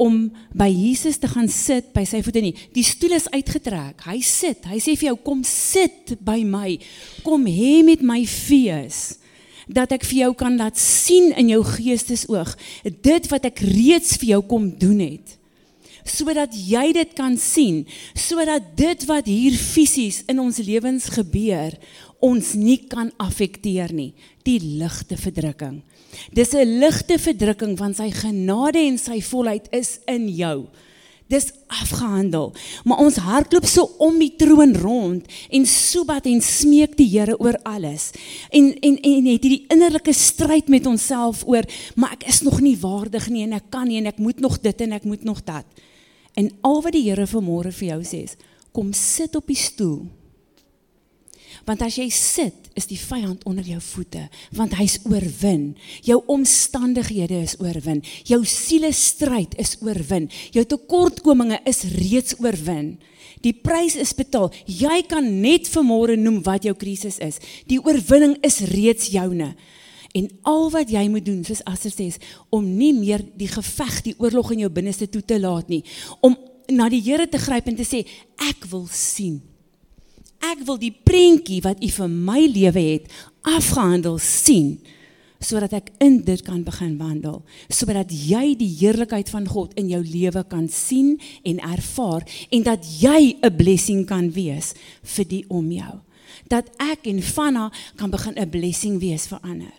om 0.00 0.32
by 0.56 0.70
Jesus 0.72 1.20
te 1.20 1.28
gaan 1.28 1.50
sit 1.52 1.92
by 1.94 2.06
sy 2.08 2.22
voete 2.24 2.40
nie. 2.42 2.54
Die 2.74 2.84
stoel 2.84 3.14
is 3.14 3.28
uitgetrek. 3.30 4.00
Hy 4.08 4.18
sit. 4.26 4.64
Hy 4.66 4.80
sê 4.82 4.96
vir 4.98 5.12
jou 5.12 5.18
kom 5.22 5.44
sit 5.46 6.16
by 6.24 6.40
my. 6.48 6.74
Kom 7.22 7.44
hê 7.46 7.84
met 7.86 8.02
my 8.02 8.24
fees 8.28 9.20
dat 9.68 9.92
ek 9.96 10.04
vir 10.04 10.18
jou 10.24 10.32
kan 10.34 10.58
laat 10.60 10.78
sien 10.80 11.32
in 11.38 11.48
jou 11.52 11.62
geestesoog 11.64 12.54
dit 12.84 13.30
wat 13.32 13.48
ek 13.48 13.64
reeds 13.64 14.18
vir 14.20 14.34
jou 14.34 14.42
kom 14.48 14.68
doen 14.78 15.00
het. 15.04 15.38
Sodat 16.04 16.52
jy 16.52 16.92
dit 16.92 17.14
kan 17.16 17.36
sien 17.40 17.84
sodat 18.12 18.74
dit 18.76 19.06
wat 19.08 19.28
hier 19.30 19.56
fisies 19.56 20.22
in 20.28 20.42
ons 20.42 20.60
lewens 20.60 21.08
gebeur 21.16 21.76
ons 22.24 22.54
nie 22.56 22.78
kan 22.88 23.10
affekteer 23.20 23.92
nie. 23.92 24.12
Die 24.44 24.60
ligte 24.60 25.16
verdrukking. 25.20 25.82
Dis 26.32 26.54
'n 26.54 26.80
ligte 26.80 27.18
verdrukking 27.18 27.76
van 27.76 27.94
sy 27.94 28.10
genade 28.10 28.78
en 28.78 28.98
sy 28.98 29.20
volheid 29.20 29.68
is 29.72 29.98
in 30.06 30.28
jou 30.28 30.68
Dis 31.32 31.52
afgehandel. 31.72 32.52
Maar 32.84 33.00
ons 33.00 33.16
hardloop 33.16 33.64
so 33.66 33.88
om 34.04 34.18
die 34.20 34.34
troon 34.36 34.74
rond 34.76 35.28
en 35.50 35.66
sobat 35.66 36.26
en 36.28 36.42
smeek 36.44 36.98
die 36.98 37.08
Here 37.08 37.38
oor 37.40 37.56
alles. 37.64 38.10
En 38.50 38.74
en 38.74 38.98
en 39.00 39.30
het 39.30 39.46
hierdie 39.46 39.64
innerlike 39.72 40.12
stryd 40.12 40.68
met 40.68 40.86
onsself 40.86 41.46
oor, 41.48 41.64
maar 41.96 42.12
ek 42.18 42.28
is 42.28 42.42
nog 42.44 42.60
nie 42.60 42.76
waardig 42.80 43.30
nie 43.32 43.46
en 43.46 43.56
ek 43.56 43.70
kan 43.72 43.88
nie 43.88 44.02
en 44.02 44.10
ek 44.12 44.20
moet 44.20 44.40
nog 44.44 44.60
dit 44.60 44.84
en 44.84 44.92
ek 44.92 45.08
moet 45.08 45.24
nog 45.24 45.40
dat. 45.44 45.64
En 46.34 46.50
al 46.60 46.82
wat 46.82 46.92
die 46.92 47.06
Here 47.08 47.26
vanmôre 47.30 47.72
vir 47.72 47.88
jou 47.94 48.02
sê 48.04 48.24
is, 48.28 48.36
kom 48.74 48.92
sit 48.92 49.36
op 49.38 49.48
die 49.48 49.58
stoel 49.58 50.04
Want 51.64 51.80
as 51.84 51.96
jy 51.96 52.10
sit, 52.12 52.64
is 52.76 52.88
die 52.90 52.98
vyand 52.98 53.44
onder 53.48 53.64
jou 53.64 53.78
voete, 53.80 54.26
want 54.56 54.74
hy's 54.76 54.98
oorwin. 55.08 55.72
Jou 56.04 56.18
omstandighede 56.34 57.38
is 57.46 57.54
oorwin. 57.62 58.02
Jou 58.26 58.42
siele 58.48 58.90
stryd 58.92 59.54
is 59.62 59.76
oorwin. 59.84 60.26
Jou 60.52 60.64
tekortkominge 60.68 61.60
is 61.70 61.84
reeds 61.94 62.36
oorwin. 62.42 62.96
Die 63.44 63.54
prys 63.54 63.96
is 64.00 64.12
betaal. 64.16 64.50
Jy 64.66 65.04
kan 65.08 65.24
net 65.40 65.70
vanmôre 65.72 66.18
noem 66.20 66.42
wat 66.44 66.66
jou 66.68 66.74
krisis 66.76 67.20
is. 67.24 67.40
Die 67.70 67.80
oorwinning 67.80 68.36
is 68.44 68.60
reeds 68.72 69.08
joune. 69.14 69.54
En 70.14 70.28
al 70.46 70.68
wat 70.70 70.92
jy 70.92 71.06
moet 71.10 71.24
doen, 71.26 71.40
soos 71.46 71.64
Aster 71.66 71.90
sê, 71.90 72.10
is 72.12 72.20
om 72.54 72.66
nie 72.66 72.92
meer 72.94 73.24
die 73.34 73.50
geveg, 73.50 74.02
die 74.04 74.18
oorlog 74.22 74.52
in 74.54 74.66
jou 74.66 74.70
binneste 74.70 75.08
toe 75.10 75.24
te 75.26 75.40
laat 75.40 75.72
nie, 75.72 75.82
om 76.22 76.36
na 76.70 76.86
die 76.92 77.02
Here 77.02 77.26
te 77.28 77.40
gryp 77.40 77.66
en 77.68 77.80
te 77.80 77.86
sê, 77.88 78.04
ek 78.46 78.68
wil 78.70 78.86
sien 78.90 79.40
ek 80.52 80.64
wil 80.66 80.78
die 80.80 80.92
prentjie 80.92 81.62
wat 81.64 81.80
u 81.82 81.88
vir 81.98 82.10
my 82.10 82.42
lewe 82.50 82.82
het 82.82 83.08
afgehandel 83.44 84.18
sien 84.22 84.76
sodat 85.44 85.74
ek 85.76 85.90
in 86.04 86.20
dit 86.24 86.40
kan 86.44 86.62
begin 86.64 86.96
wandel 87.00 87.42
sodat 87.68 88.12
jy 88.12 88.54
die 88.58 88.70
heerlikheid 88.80 89.30
van 89.32 89.48
God 89.50 89.74
in 89.80 89.90
jou 89.92 90.00
lewe 90.04 90.44
kan 90.48 90.66
sien 90.72 91.14
en 91.44 91.60
ervaar 91.74 92.24
en 92.50 92.64
dat 92.66 92.84
jy 93.00 93.36
'n 93.40 93.56
blessing 93.56 94.06
kan 94.06 94.30
wees 94.32 94.74
vir 95.02 95.24
die 95.24 95.44
om 95.48 95.70
jou. 95.70 96.00
Dat 96.48 96.68
ek 96.78 97.06
en 97.06 97.22
Vanna 97.22 97.72
kan 97.96 98.10
begin 98.10 98.34
'n 98.36 98.50
blessing 98.50 99.00
wees 99.00 99.26
vir 99.26 99.38
ander. 99.42 99.74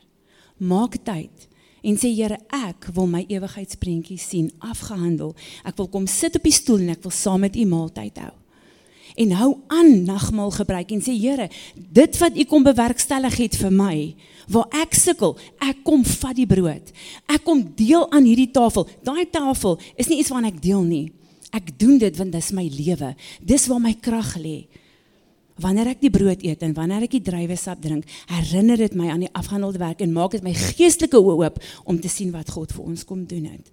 Maak 0.57 1.03
tyd 1.03 1.47
en 1.83 1.97
sê 1.97 2.13
Here 2.15 2.37
ek 2.49 2.89
wil 2.93 3.07
my 3.07 3.25
ewigheidsprentjie 3.27 4.17
sien 4.17 4.51
afgehandel. 4.59 5.35
Ek 5.63 5.77
wil 5.77 5.87
kom 5.87 6.07
sit 6.07 6.35
op 6.35 6.43
die 6.43 6.51
stoel 6.51 6.79
en 6.79 6.89
ek 6.89 7.03
wil 7.03 7.11
saam 7.11 7.39
met 7.39 7.55
u 7.55 7.65
maaltyd 7.65 8.17
hou 8.17 8.44
en 9.15 9.35
hou 9.39 9.51
aan 9.71 10.03
nagmaal 10.07 10.51
gebruik 10.55 10.91
en 10.91 11.03
sê 11.03 11.15
Here, 11.15 11.49
dit 11.75 12.17
wat 12.21 12.37
U 12.37 12.45
kom 12.49 12.65
bewerkstellig 12.67 13.37
het 13.39 13.57
vir 13.59 13.73
my, 13.73 13.97
waar 14.51 14.67
ek 14.83 14.95
sukkel, 14.97 15.35
ek 15.63 15.83
kom 15.87 16.03
vat 16.05 16.35
die 16.37 16.47
brood. 16.49 16.91
Ek 17.31 17.43
kom 17.47 17.63
deel 17.77 18.05
aan 18.11 18.27
hierdie 18.27 18.51
tafel. 18.53 18.87
Daai 19.05 19.25
tafel 19.31 19.79
is 19.95 20.09
nie 20.11 20.19
iets 20.21 20.31
waarna 20.33 20.51
ek 20.51 20.61
deel 20.63 20.83
nie. 20.85 21.05
Ek 21.55 21.71
doen 21.79 21.97
dit 22.01 22.17
want 22.19 22.35
dit 22.35 22.43
is 22.43 22.51
my 22.55 22.65
lewe. 22.71 23.13
Dis 23.41 23.69
waar 23.71 23.81
my 23.81 23.93
krag 24.03 24.35
lê. 24.41 24.65
Wanneer 25.63 25.93
ek 25.93 26.01
die 26.03 26.11
brood 26.11 26.41
eet 26.43 26.65
en 26.67 26.75
wanneer 26.75 27.05
ek 27.07 27.13
die 27.15 27.23
druiwesap 27.23 27.79
drink, 27.79 28.09
herinner 28.27 28.81
dit 28.81 28.95
my 28.99 29.07
aan 29.13 29.23
die 29.23 29.31
afgehandelde 29.31 29.79
werk 29.79 30.01
en 30.03 30.11
maak 30.11 30.35
dit 30.35 30.43
my 30.43 30.51
geestelike 30.51 31.21
oë 31.21 31.37
oop 31.45 31.61
om 31.87 31.99
te 32.03 32.11
sien 32.11 32.33
wat 32.35 32.51
God 32.51 32.75
vir 32.75 32.89
ons 32.91 33.05
kom 33.07 33.23
doen 33.29 33.47
het. 33.53 33.71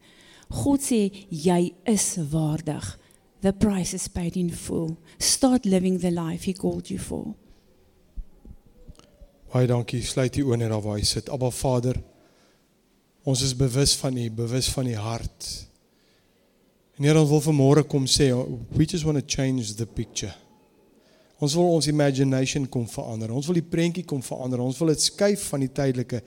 God 0.62 0.84
sê 0.84 1.08
jy 1.26 1.72
is 1.90 2.06
waardig. 2.30 2.86
The 3.42 3.52
price 3.52 3.92
is 3.92 4.06
paid 4.08 4.36
in 4.36 4.50
full. 4.50 4.96
Start 5.18 5.64
living 5.66 5.98
the 5.98 6.10
life 6.10 6.44
he 6.44 6.52
called 6.54 6.88
you 6.90 6.98
for. 6.98 7.34
Baie 9.50 9.66
dankie. 9.66 10.00
Sluit 10.06 10.32
die 10.32 10.44
oë 10.46 10.60
net 10.62 10.70
daar 10.70 10.84
waar 10.84 11.00
jy 11.00 11.08
sit. 11.08 11.30
Abba 11.32 11.50
Vader, 11.50 11.98
ons 13.26 13.42
is 13.42 13.56
bewus 13.58 13.96
van 13.98 14.16
U, 14.16 14.28
bewus 14.30 14.70
van 14.72 14.86
U 14.86 14.94
hart. 14.94 15.48
En 16.96 17.08
Here, 17.08 17.18
ons 17.18 17.32
wil 17.34 17.42
vanmôre 17.42 17.82
kom 17.90 18.06
sê, 18.06 18.30
we 18.70 18.86
just 18.86 19.04
want 19.04 19.18
to 19.18 19.26
change 19.26 19.74
the 19.74 19.86
picture. 19.86 20.32
Ons 21.42 21.56
wil 21.58 21.74
ons 21.74 21.90
imagination 21.90 22.68
kom 22.70 22.86
verander. 22.86 23.32
Ons 23.34 23.48
wil 23.50 23.58
die 23.58 23.66
prentjie 23.66 24.04
kom 24.06 24.22
verander. 24.22 24.62
Ons 24.62 24.78
wil 24.78 24.92
dit 24.92 25.02
skuif 25.02 25.48
van 25.50 25.64
die 25.64 25.72
tydelike 25.74 26.22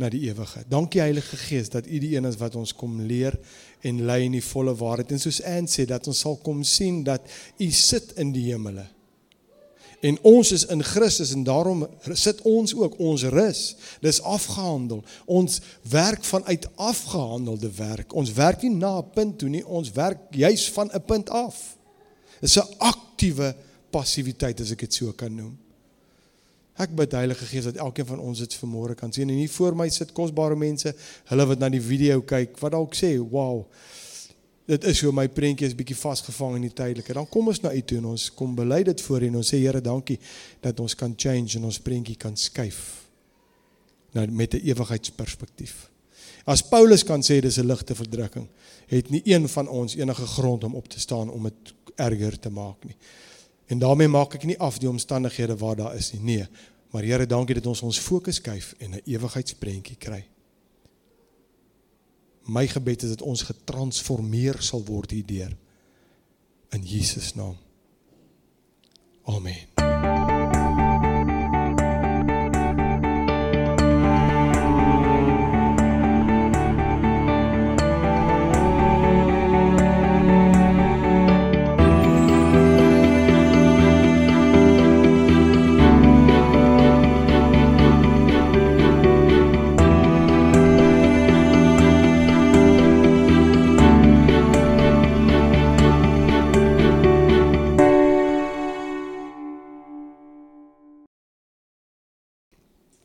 na 0.00 0.08
die 0.08 0.22
ewige. 0.30 0.62
Dankie 0.68 1.00
Heilige 1.00 1.36
Gees 1.36 1.68
dat 1.68 1.86
U 1.86 1.98
die 2.00 2.14
een 2.16 2.24
is 2.24 2.38
wat 2.40 2.56
ons 2.56 2.72
kom 2.74 3.00
leer 3.04 3.36
en 3.84 4.00
lei 4.08 4.22
in 4.24 4.38
die 4.38 4.44
volle 4.44 4.72
waarheid. 4.76 5.12
En 5.12 5.20
soos 5.20 5.42
Ann 5.44 5.68
sê 5.68 5.84
dat 5.88 6.08
ons 6.08 6.22
sal 6.24 6.38
kom 6.44 6.62
sien 6.64 7.02
dat 7.04 7.28
U 7.60 7.68
sit 7.70 8.16
in 8.20 8.32
die 8.32 8.48
hemele. 8.48 8.86
En 10.00 10.16
ons 10.24 10.52
is 10.56 10.64
in 10.72 10.80
Christus 10.82 11.34
en 11.36 11.44
daarom 11.44 11.84
sit 12.16 12.40
ons 12.48 12.72
ook 12.74 12.96
ons 12.98 13.26
rus. 13.34 13.64
Dis 14.00 14.22
afgehandel. 14.24 15.02
Ons 15.28 15.60
werk 15.92 16.24
vanuit 16.24 16.68
afgehandelde 16.80 17.68
werk. 17.76 18.14
Ons 18.16 18.32
werk 18.32 18.62
nie 18.64 18.72
na 18.72 18.98
'n 18.98 19.10
punt 19.14 19.38
toe 19.38 19.48
nie, 19.48 19.66
ons 19.66 19.92
werk 19.92 20.18
juis 20.30 20.70
van 20.70 20.88
'n 20.92 21.04
punt 21.04 21.30
af. 21.30 21.76
Dis 22.40 22.56
'n 22.56 22.74
aktiewe 22.78 23.54
passiwiteit 23.90 24.60
as 24.60 24.70
ek 24.70 24.78
dit 24.78 24.94
so 24.94 25.12
kan 25.12 25.34
noem. 25.34 25.58
Ek 26.80 26.92
bid 26.96 27.12
Heilige 27.12 27.44
Gees 27.44 27.66
dat 27.68 27.76
elkeen 27.76 28.06
van 28.08 28.20
ons 28.24 28.40
dit 28.40 28.54
vanmôre 28.62 28.94
kan 28.96 29.12
sien 29.12 29.28
en 29.28 29.36
hier 29.36 29.50
voor 29.52 29.74
my 29.76 29.88
sit 29.92 30.14
kosbare 30.16 30.56
mense, 30.56 30.94
hulle 31.28 31.46
wat 31.50 31.60
na 31.60 31.68
die 31.68 31.82
video 31.84 32.22
kyk, 32.24 32.56
wat 32.62 32.72
dalk 32.72 32.96
sê, 32.96 33.18
"Wow. 33.18 33.66
Dit 34.66 34.84
is 34.84 35.00
hoe 35.02 35.12
my 35.12 35.28
prentjie 35.28 35.66
is 35.66 35.74
bietjie 35.74 35.96
vasgevang 35.96 36.56
in 36.56 36.62
die 36.62 36.72
tydelike." 36.72 37.12
Dan 37.12 37.28
kom 37.28 37.48
ons 37.48 37.60
na 37.60 37.72
U 37.72 37.82
toe 37.82 37.98
en 37.98 38.04
ons 38.04 38.30
kom 38.34 38.54
bely 38.54 38.82
dit 38.82 39.00
voor 39.00 39.22
U 39.22 39.26
en 39.26 39.36
ons 39.36 39.52
sê, 39.52 39.58
"Here, 39.58 39.80
dankie 39.80 40.18
dat 40.60 40.80
ons 40.80 40.94
kan 40.94 41.14
change 41.16 41.56
en 41.56 41.64
ons 41.64 41.78
prentjie 41.78 42.16
kan 42.16 42.36
skuif 42.36 43.08
na 44.12 44.26
met 44.26 44.54
'n 44.54 44.60
ewigheidsperspektief." 44.64 45.90
As 46.46 46.62
Paulus 46.62 47.04
kan 47.04 47.20
sê 47.20 47.40
dis 47.40 47.58
'n 47.58 47.66
ligte 47.66 47.94
verdrukking, 47.94 48.48
het 48.86 49.10
nie 49.10 49.22
een 49.24 49.48
van 49.48 49.68
ons 49.68 49.94
enige 49.94 50.26
grond 50.26 50.64
om 50.64 50.74
op 50.74 50.88
te 50.88 51.00
staan 51.00 51.30
om 51.30 51.42
dit 51.42 51.74
erger 51.96 52.38
te 52.38 52.50
maak 52.50 52.84
nie. 52.84 52.96
En 53.70 53.78
daarmee 53.78 54.08
maak 54.08 54.34
ek 54.34 54.44
nie 54.44 54.58
af 54.58 54.78
die 54.78 54.88
omstandighede 54.88 55.56
waar 55.56 55.76
daar 55.76 55.94
is 55.94 56.12
nie. 56.12 56.20
Nee, 56.20 56.46
maar 56.90 57.02
Here, 57.02 57.26
dankie 57.26 57.54
dat 57.54 57.66
ons 57.66 57.82
ons 57.82 57.98
fokus 57.98 58.36
skuif 58.36 58.74
en 58.78 58.90
'n 58.90 59.02
ewigheidsprentjie 59.04 59.96
kry. 59.96 60.26
My 62.44 62.66
gebed 62.66 63.02
is 63.02 63.08
dat 63.08 63.22
ons 63.22 63.42
getransformeer 63.42 64.62
sal 64.62 64.84
word 64.84 65.10
hierdeur 65.10 65.56
in 66.70 66.82
Jesus 66.82 67.34
naam. 67.34 67.56
Amen. 69.22 70.29